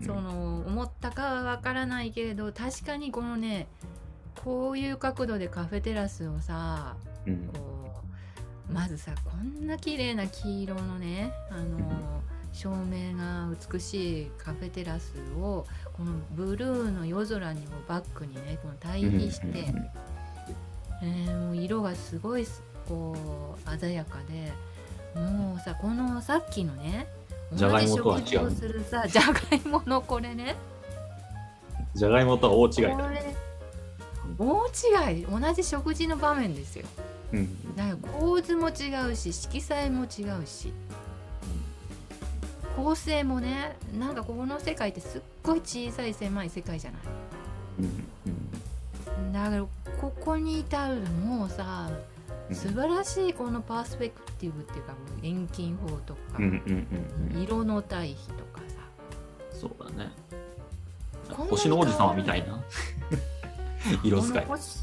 [0.00, 3.66] うんその思ったかはわからないけれど確かにこのね
[4.44, 7.54] こういう角度でカフェテラスをさうんこ
[8.68, 12.20] うまずさこんな綺麗な黄色のねあの
[12.56, 19.46] 照明が美しいカフェテラスをこのブルーの夜空にもバックにねこの対比して、
[21.02, 23.14] えーもう色がすごいすこ
[23.66, 27.06] う鮮やかでもうさこのさっきのね
[27.52, 30.56] じゃがいもとは違う同じ食事をするさじゃがいものこれね。
[31.94, 33.10] じゃがいもとは大違いだ。
[34.38, 35.26] 大違い。
[35.26, 36.86] 同じ食事の場面ですよ。
[37.32, 40.72] うんだから構図も違うし色彩も違うし
[42.76, 47.00] 構成もねなんかこの世界ってすっごい小さい狭い世界じゃない？
[47.80, 49.64] うんうんだから
[50.00, 51.90] ここに至るもうさ
[52.50, 56.86] うん素晴らしいこのパースペクティブっていうかもう遠近法とか、うんうん
[57.30, 57.42] うんうん。
[57.42, 58.76] 色の対比とかさ。
[59.58, 60.12] そうだね。
[61.48, 62.62] 星の王子様みたいな？
[64.04, 64.44] 色使い。
[64.44, 64.78] 星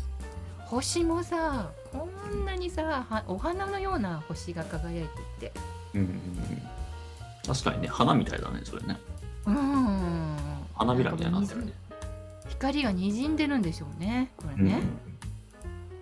[0.66, 5.08] 星もさこんなにさはお花のような星が輝い
[5.40, 5.54] ていて。
[5.94, 6.64] うんうんうん
[7.46, 8.98] 確かにね、花みたいだね、それね。
[9.46, 10.38] うん。
[10.76, 11.74] 花びらみたいになってるね。
[12.50, 14.66] 光がにじんでるんでしょうねこれうん。
[14.66, 14.82] ね、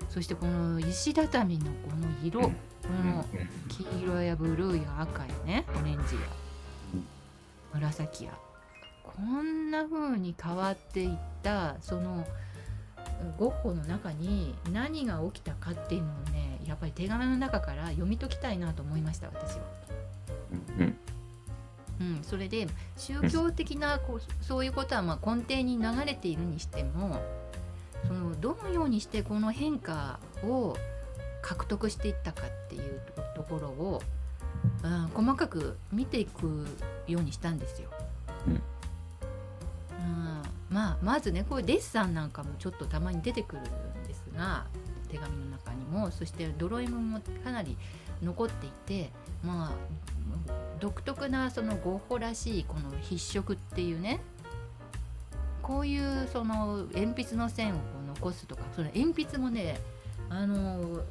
[0.10, 2.50] そしてこの石畳のこの色、うん。
[2.52, 2.58] こ
[3.04, 3.26] の
[3.70, 6.22] 黄色やブルーや赤やねオレンジや。
[6.94, 7.06] うん
[7.74, 8.38] 紫や。
[9.04, 12.26] こんな風に変わっていったその
[13.38, 19.62] ゴッホの中に何が起きたかっていうのをねやっぱり手紙の中から読み解きたいなと思いました私は。
[20.80, 20.98] うん
[22.02, 27.22] うんうん、それで宗教的なこうそういうことはまあ根底に流れているにしても
[28.08, 30.76] そのどのようにしてこの変化を
[31.42, 33.02] 獲得していったかっていう
[33.36, 34.02] ところを、
[34.84, 36.66] うん、細かく見ていく
[37.08, 37.90] ようにしたんですよ。
[38.48, 38.54] うん。
[38.54, 38.62] うん。
[40.70, 43.66] まあ、まずねこういうデッサンなんかもちょっとたまに出てくるん
[44.08, 44.66] ですが
[45.10, 46.12] 手紙の中にも。
[46.12, 47.78] そしてドローイもかなり
[48.22, 49.10] 残っていて
[49.44, 54.20] まあ独特なそのゴッホらしいこの筆色っていうね
[55.62, 57.78] こういうその鉛筆の線を
[58.16, 59.80] 残すとかその鉛筆もね
[60.30, 61.02] あの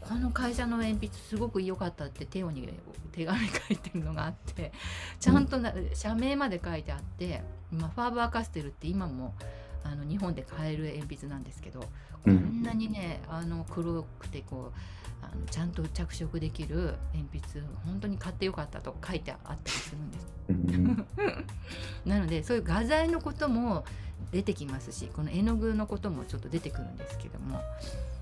[0.00, 2.68] この会社の鉛筆すごく良かったってテオに
[3.12, 4.72] 手紙書いてるのがあって
[5.18, 7.42] ちゃんとな社名まで書いてあって、
[7.72, 9.34] まあ、ファーバーカステルって今も
[9.84, 11.86] あの日本で買える鉛筆なんですけどこ
[12.26, 12.60] うん。
[12.60, 20.26] んなにねあの黒くてこうあのちゃんと着色できる鉛筆本当に買ってよかったと書いてあったりするんです。
[20.48, 21.06] うん
[22.10, 23.84] なのでそういう画材のことも
[24.32, 27.60] 出てきますしこの絵の具のこともちょっと出てくるんですけども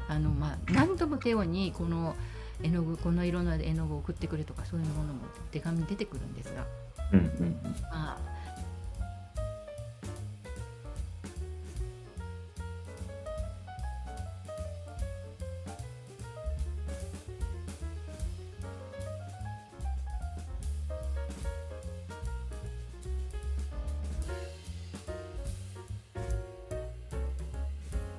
[0.09, 2.15] あの、まあ、何度もテオにこの
[2.63, 6.67] 絵の具この色の絵の具を送ってくれとかそういうものも手紙に出てくるんですが、
[7.13, 7.61] うんうん。
[7.83, 8.19] まあ、